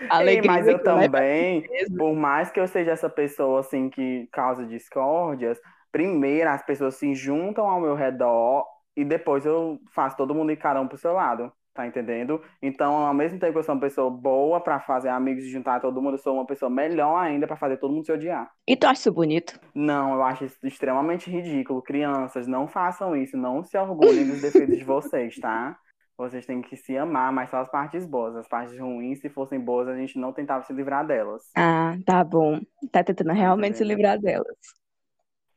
Ei, 0.00 0.06
alegria, 0.08 0.52
mas 0.52 0.68
eu 0.68 0.82
também, 0.82 1.64
por 1.96 2.14
mais 2.14 2.50
que 2.50 2.60
eu 2.60 2.68
seja 2.68 2.92
essa 2.92 3.08
pessoa 3.10 3.60
assim 3.60 3.90
que 3.90 4.28
causa 4.30 4.64
discórdias, 4.64 5.58
primeiro 5.90 6.50
as 6.50 6.62
pessoas 6.62 6.94
se 6.94 7.14
juntam 7.14 7.68
ao 7.68 7.80
meu 7.80 7.94
redor 7.94 8.64
e 8.96 9.04
depois 9.04 9.44
eu 9.44 9.80
faço 9.92 10.16
todo 10.16 10.34
mundo 10.34 10.52
ir 10.52 10.58
um 10.76 10.86
pro 10.86 10.98
seu 10.98 11.12
lado, 11.12 11.52
tá 11.74 11.86
entendendo? 11.86 12.40
Então, 12.60 12.94
ao 12.94 13.14
mesmo 13.14 13.38
tempo 13.38 13.52
que 13.52 13.58
eu 13.58 13.62
sou 13.62 13.74
uma 13.74 13.80
pessoa 13.80 14.10
boa 14.10 14.60
pra 14.60 14.80
fazer 14.80 15.08
amigos 15.08 15.44
e 15.44 15.50
juntar 15.50 15.80
todo 15.80 16.02
mundo, 16.02 16.14
eu 16.14 16.18
sou 16.18 16.34
uma 16.34 16.46
pessoa 16.46 16.70
melhor 16.70 17.16
ainda 17.16 17.46
pra 17.46 17.56
fazer 17.56 17.76
todo 17.78 17.92
mundo 17.92 18.06
se 18.06 18.12
odiar. 18.12 18.50
E 18.66 18.76
tu 18.76 18.84
acha 18.84 19.00
isso 19.00 19.12
bonito? 19.12 19.58
Não, 19.74 20.14
eu 20.14 20.22
acho 20.22 20.44
isso 20.44 20.58
extremamente 20.64 21.30
ridículo. 21.30 21.82
Crianças, 21.82 22.46
não 22.46 22.66
façam 22.66 23.16
isso, 23.16 23.36
não 23.36 23.62
se 23.62 23.78
orgulhem 23.78 24.26
dos 24.26 24.42
defeitos 24.42 24.76
de 24.76 24.84
vocês, 24.84 25.36
tá? 25.38 25.78
Vocês 26.18 26.44
têm 26.44 26.60
que 26.60 26.76
se 26.76 26.98
amar, 26.98 27.32
mas 27.32 27.48
só 27.48 27.58
as 27.58 27.70
partes 27.70 28.04
boas. 28.04 28.34
As 28.34 28.48
partes 28.48 28.76
ruins, 28.76 29.20
se 29.20 29.28
fossem 29.30 29.60
boas, 29.60 29.86
a 29.86 29.96
gente 29.96 30.18
não 30.18 30.32
tentava 30.32 30.64
se 30.64 30.72
livrar 30.72 31.06
delas. 31.06 31.42
Ah, 31.54 31.96
tá 32.04 32.24
bom. 32.24 32.60
Tá 32.90 33.04
tentando 33.04 33.32
realmente 33.32 33.78
se 33.78 33.84
livrar 33.84 34.18
delas. 34.18 34.56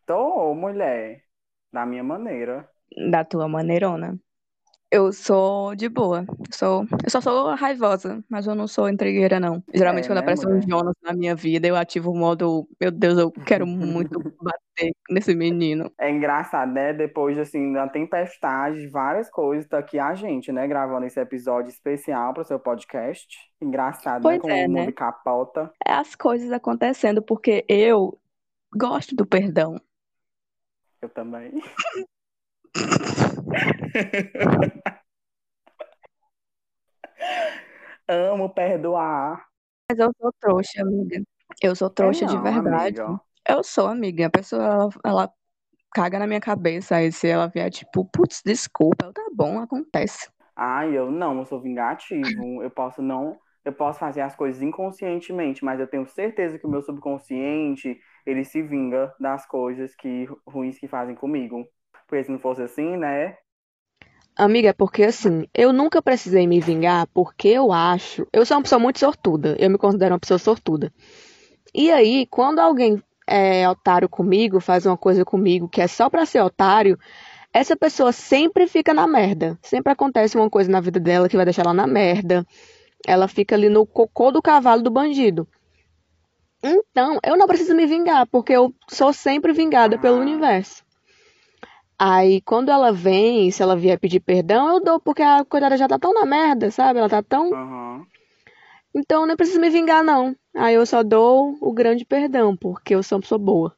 Tô, 0.06 0.54
mulher, 0.54 1.24
da 1.74 1.84
minha 1.84 2.04
maneira. 2.04 2.70
Da 3.10 3.26
tua 3.26 3.48
maneirona. 3.48 4.20
Eu 4.92 5.14
sou 5.14 5.74
de 5.74 5.88
boa. 5.88 6.26
Eu, 6.28 6.54
sou, 6.54 6.86
eu 7.02 7.10
só 7.10 7.22
sou 7.22 7.56
raivosa, 7.56 8.22
mas 8.30 8.46
eu 8.46 8.54
não 8.54 8.68
sou 8.68 8.90
intrigueira, 8.90 9.40
não. 9.40 9.64
Geralmente, 9.74 10.04
É, 10.04 10.08
quando 10.10 10.18
né, 10.18 10.22
aparece 10.22 10.46
um 10.46 10.50
mulher? 10.50 10.68
Jonas 10.68 10.94
na 11.02 11.14
minha 11.14 11.34
vida, 11.34 11.66
eu 11.66 11.78
ativo 11.78 12.12
o 12.12 12.18
modo, 12.18 12.68
meu 12.80 12.92
Deus, 12.92 13.18
eu 13.18 13.32
quero 13.32 13.66
muito 13.66 14.20
bater 14.42 14.92
nesse 15.10 15.34
menino. 15.34 15.90
É 15.98 16.12
engraçado, 16.12 16.74
né? 16.74 16.92
Depois, 16.92 17.40
assim, 17.40 17.72
da 17.72 17.88
tempestade, 17.88 18.86
várias 18.90 19.30
coisas, 19.30 19.66
tá 19.66 19.78
aqui 19.78 19.98
a 19.98 20.14
gente, 20.14 20.52
né? 20.52 20.68
Gravando 20.68 21.06
esse 21.06 21.22
episódio 21.22 21.70
especial 21.70 22.34
pro 22.34 22.44
seu 22.44 22.60
podcast. 22.60 23.28
Engraçado, 23.62 24.28
né? 24.28 24.40
Pois 24.40 24.42
Como 24.42 24.54
é, 24.54 24.66
o 24.66 24.70
né? 24.70 24.82
mundo 24.82 24.94
capota. 24.94 25.72
É 25.88 25.94
as 25.94 26.16
coisas 26.16 26.52
acontecendo, 26.52 27.22
porque 27.22 27.64
eu 27.70 28.20
gosto 28.76 29.16
do 29.16 29.26
perdão. 29.26 29.80
Eu 31.02 31.08
também. 31.08 31.52
Amo 38.08 38.50
perdoar. 38.54 39.46
Mas 39.90 40.00
eu 40.00 40.12
sou 40.20 40.32
trouxa, 40.40 40.82
amiga. 40.82 41.22
Eu 41.62 41.76
sou 41.76 41.90
trouxa 41.90 42.26
de 42.26 42.36
É 42.36 42.38
não, 42.38 42.44
verdade. 42.44 43.02
amiga. 43.02 43.22
Eu 43.48 43.64
sou, 43.64 43.88
amiga. 43.88 44.28
A 44.28 44.30
pessoa, 44.30 44.64
ela, 44.64 44.90
ela 45.06 45.34
caga 45.94 46.20
na 46.20 46.28
minha 46.28 46.40
cabeça. 46.40 46.96
Aí 46.96 47.12
se 47.12 47.28
ela 47.28 47.48
vier, 47.48 47.70
tipo, 47.70 48.06
putz, 48.06 48.42
desculpa. 48.44 49.06
Eu, 49.06 49.14
tá 49.14 49.28
bom, 49.34 49.60
acontece. 49.60 50.30
Ai, 50.56 50.98
eu 50.98 51.12
não, 51.12 51.40
eu 51.40 51.46
sou 51.46 51.62
vingativo. 51.62 52.62
Eu 52.62 52.70
posso 52.70 53.02
não, 53.02 53.38
eu 53.66 53.74
posso 53.74 54.00
fazer 54.00 54.22
as 54.22 54.36
coisas 54.36 54.62
inconscientemente, 54.62 55.64
mas 55.64 55.80
eu 55.80 55.88
tenho 55.88 56.06
certeza 56.08 56.58
que 56.58 56.66
o 56.66 56.70
meu 56.70 56.82
subconsciente, 56.82 58.00
ele 58.26 58.44
se 58.44 58.62
vinga 58.62 59.14
das 59.20 59.46
coisas 59.46 59.96
que 59.96 60.28
ruins 60.48 60.78
que 60.80 60.88
fazem 60.88 61.16
comigo. 61.16 61.66
Porque 62.12 62.26
se 62.26 62.32
não 62.32 62.40
fosse 62.40 62.62
assim, 62.62 62.98
né? 62.98 63.38
Amiga, 64.36 64.68
é 64.68 64.74
porque 64.74 65.04
assim, 65.04 65.48
eu 65.54 65.72
nunca 65.72 66.02
precisei 66.02 66.46
me 66.46 66.60
vingar 66.60 67.08
porque 67.14 67.48
eu 67.48 67.72
acho. 67.72 68.28
Eu 68.34 68.46
sou 68.46 68.58
uma 68.58 68.64
pessoa 68.64 68.80
muito 68.80 69.00
sortuda. 69.00 69.56
Eu 69.58 69.70
me 69.70 69.78
considero 69.78 70.14
uma 70.14 70.20
pessoa 70.20 70.38
sortuda. 70.38 70.92
E 71.74 71.90
aí, 71.90 72.26
quando 72.26 72.60
alguém 72.60 73.02
é 73.26 73.68
otário 73.70 74.10
comigo, 74.10 74.60
faz 74.60 74.86
uma 74.86 74.98
coisa 74.98 75.24
comigo 75.24 75.70
que 75.70 75.80
é 75.80 75.88
só 75.88 76.10
pra 76.10 76.26
ser 76.26 76.42
otário, 76.42 77.00
essa 77.54 77.78
pessoa 77.78 78.12
sempre 78.12 78.68
fica 78.68 78.94
na 78.94 79.08
merda. 79.08 79.58
Sempre 79.62 79.94
acontece 79.94 80.36
uma 80.36 80.50
coisa 80.50 80.70
na 80.70 80.82
vida 80.82 81.00
dela 81.00 81.30
que 81.30 81.38
vai 81.38 81.46
deixar 81.46 81.62
ela 81.62 81.74
na 81.74 81.88
merda. 81.88 82.46
Ela 83.08 83.30
fica 83.30 83.56
ali 83.56 83.70
no 83.70 83.86
cocô 83.86 84.32
do 84.32 84.42
cavalo 84.42 84.82
do 84.82 84.92
bandido. 84.92 85.48
Então, 86.62 87.20
eu 87.24 87.38
não 87.38 87.48
preciso 87.48 87.74
me 87.74 87.86
vingar, 87.86 88.28
porque 88.28 88.52
eu 88.52 88.74
sou 88.90 89.14
sempre 89.14 89.54
vingada 89.54 89.98
pelo 89.98 90.18
Ah. 90.18 90.20
universo. 90.20 90.84
Aí, 92.02 92.42
quando 92.42 92.70
ela 92.70 92.92
vem, 92.92 93.50
se 93.52 93.62
ela 93.64 93.76
vier 93.78 93.98
pedir 94.00 94.20
perdão, 94.20 94.74
eu 94.76 94.84
dou, 94.84 95.00
porque 95.00 95.22
a 95.22 95.46
coitada 95.46 95.78
já 95.78 95.88
tá 95.88 95.98
tão 96.00 96.14
na 96.14 96.26
merda, 96.26 96.70
sabe? 96.72 97.00
Ela 97.00 97.10
tá 97.10 97.22
tão. 97.24 97.58
Aham. 97.58 98.08
Então, 98.96 99.26
nem 99.26 99.36
preciso 99.36 99.60
me 99.60 99.70
vingar, 99.70 100.02
não. 100.04 100.34
Aí 100.56 100.76
eu 100.76 100.86
só 100.86 101.04
dou 101.04 101.58
o 101.62 101.74
grande 101.74 102.06
perdão, 102.06 102.56
porque 102.56 102.96
eu 102.96 103.04
sou 103.04 103.18
uma 103.18 103.22
pessoa 103.22 103.40
boa. 103.40 103.76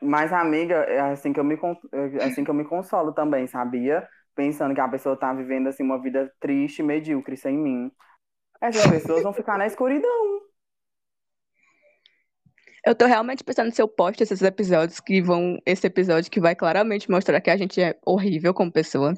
Mas, 0.00 0.32
amiga, 0.32 0.74
é 0.84 1.00
assim 1.00 1.32
que 1.32 1.40
eu 1.40 1.44
me, 1.44 1.56
é 1.92 2.24
assim 2.24 2.44
que 2.44 2.50
eu 2.50 2.54
me 2.54 2.64
consolo 2.64 3.12
também, 3.12 3.46
sabia? 3.46 4.06
Pensando 4.34 4.74
que 4.74 4.80
a 4.80 4.88
pessoa 4.88 5.16
tá 5.18 5.32
vivendo 5.32 5.68
assim 5.68 5.82
uma 5.82 6.00
vida 6.00 6.30
triste, 6.38 6.82
medíocre, 6.82 7.36
sem 7.36 7.56
mim. 7.56 7.90
Essas 8.60 8.86
pessoas 8.86 9.22
vão 9.24 9.32
ficar 9.34 9.58
na 9.58 9.66
escuridão. 9.66 10.42
Eu 12.86 12.94
tô 12.94 13.04
realmente 13.04 13.42
pensando 13.42 13.74
se 13.74 13.82
eu 13.82 13.88
posto 13.88 14.22
esses 14.22 14.40
episódios 14.42 15.00
que 15.00 15.20
vão. 15.20 15.58
Esse 15.66 15.88
episódio 15.88 16.30
que 16.30 16.38
vai 16.38 16.54
claramente 16.54 17.10
mostrar 17.10 17.40
que 17.40 17.50
a 17.50 17.56
gente 17.56 17.80
é 17.80 17.98
horrível 18.06 18.54
como 18.54 18.70
pessoa. 18.70 19.12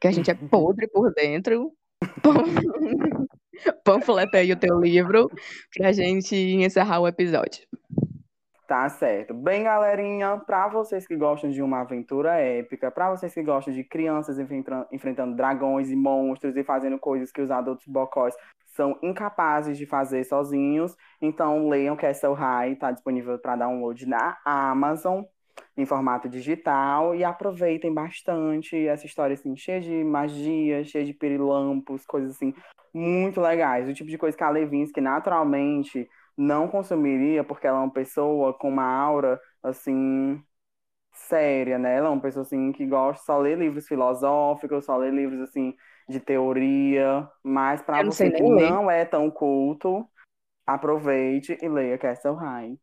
Que 0.00 0.06
a 0.06 0.12
gente 0.12 0.30
é 0.30 0.34
podre 0.34 0.86
por 0.86 1.12
dentro. 1.12 1.72
Panfleta 3.84 4.38
aí 4.38 4.52
o 4.52 4.56
teu 4.56 4.80
livro 4.80 5.28
pra 5.76 5.90
gente 5.90 6.36
encerrar 6.36 7.00
o 7.00 7.08
episódio. 7.08 7.66
Tá 8.66 8.88
certo. 8.88 9.34
Bem, 9.34 9.64
galerinha, 9.64 10.38
pra 10.38 10.68
vocês 10.68 11.06
que 11.06 11.14
gostam 11.14 11.50
de 11.50 11.60
uma 11.60 11.82
aventura 11.82 12.40
épica, 12.40 12.90
pra 12.90 13.10
vocês 13.10 13.34
que 13.34 13.42
gostam 13.42 13.74
de 13.74 13.84
crianças 13.84 14.38
enfrentando 14.90 15.36
dragões 15.36 15.90
e 15.90 15.96
monstros 15.96 16.56
e 16.56 16.64
fazendo 16.64 16.98
coisas 16.98 17.30
que 17.30 17.42
os 17.42 17.50
adultos 17.50 17.86
bocós 17.86 18.34
são 18.68 18.98
incapazes 19.02 19.76
de 19.76 19.84
fazer 19.84 20.24
sozinhos, 20.24 20.96
então 21.20 21.68
leiam 21.68 21.94
Castle 21.94 22.32
High, 22.32 22.76
tá 22.76 22.90
disponível 22.90 23.38
para 23.38 23.54
download 23.54 24.06
na 24.06 24.38
Amazon 24.44 25.24
em 25.76 25.84
formato 25.84 26.26
digital 26.26 27.14
e 27.14 27.22
aproveitem 27.22 27.92
bastante 27.92 28.88
essa 28.88 29.04
história 29.04 29.34
assim, 29.34 29.54
cheia 29.54 29.80
de 29.80 30.02
magia, 30.02 30.82
cheia 30.84 31.04
de 31.04 31.12
pirilampos, 31.12 32.06
coisas 32.06 32.30
assim 32.30 32.54
muito 32.94 33.40
legais. 33.40 33.88
O 33.88 33.92
tipo 33.92 34.08
de 34.08 34.16
coisa 34.16 34.36
que 34.36 34.42
a 34.42 34.48
Levinsky 34.48 35.00
naturalmente 35.00 36.08
não 36.36 36.68
consumiria, 36.68 37.44
porque 37.44 37.66
ela 37.66 37.78
é 37.78 37.82
uma 37.82 37.92
pessoa 37.92 38.52
com 38.54 38.68
uma 38.68 38.84
aura, 38.84 39.40
assim, 39.62 40.42
séria, 41.12 41.78
né? 41.78 41.96
Ela 41.96 42.08
é 42.08 42.10
uma 42.10 42.20
pessoa, 42.20 42.42
assim, 42.42 42.72
que 42.72 42.86
gosta 42.86 43.24
só 43.24 43.38
ler 43.38 43.58
livros 43.58 43.86
filosóficos, 43.86 44.84
só 44.84 44.96
ler 44.96 45.12
livros, 45.12 45.40
assim, 45.40 45.74
de 46.08 46.20
teoria. 46.20 47.28
Mas 47.42 47.82
para 47.82 48.02
você 48.04 48.30
que 48.30 48.42
ler. 48.42 48.70
não 48.70 48.90
é 48.90 49.04
tão 49.04 49.30
culto, 49.30 50.06
aproveite 50.66 51.56
e 51.60 51.68
leia 51.68 51.98
Castle 51.98 52.34
High. 52.34 52.78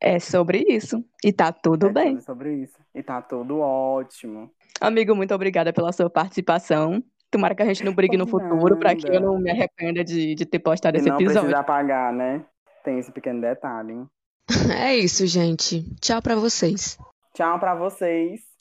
É 0.00 0.18
sobre 0.18 0.64
isso. 0.68 1.04
E 1.24 1.32
tá 1.32 1.52
tudo 1.52 1.88
é 1.88 1.92
bem. 1.92 2.20
sobre 2.20 2.54
isso. 2.54 2.78
E 2.94 3.02
tá 3.02 3.22
tudo 3.22 3.60
ótimo. 3.60 4.50
Amigo, 4.80 5.14
muito 5.14 5.34
obrigada 5.34 5.72
pela 5.72 5.92
sua 5.92 6.10
participação. 6.10 7.02
Tomara 7.30 7.54
que 7.54 7.62
a 7.62 7.66
gente 7.66 7.84
não 7.84 7.94
brigue 7.94 8.16
no 8.16 8.26
futuro, 8.26 8.76
para 8.76 8.94
que 8.94 9.08
eu 9.08 9.20
não 9.20 9.38
me 9.38 9.50
arrependa 9.50 10.04
de, 10.04 10.34
de 10.34 10.46
ter 10.46 10.58
postado 10.58 10.96
e 10.96 11.00
esse 11.00 11.08
não 11.08 11.16
episódio. 11.16 11.42
Não 11.42 11.48
precisa 11.48 11.64
pagar, 11.64 12.12
né? 12.12 12.44
Tem 12.84 12.98
esse 12.98 13.10
pequeno 13.10 13.40
detalhe. 13.40 13.94
É 14.78 14.94
isso, 14.96 15.26
gente. 15.26 15.82
Tchau 16.00 16.20
para 16.20 16.36
vocês. 16.36 16.98
Tchau 17.34 17.58
para 17.58 17.74
vocês. 17.74 18.53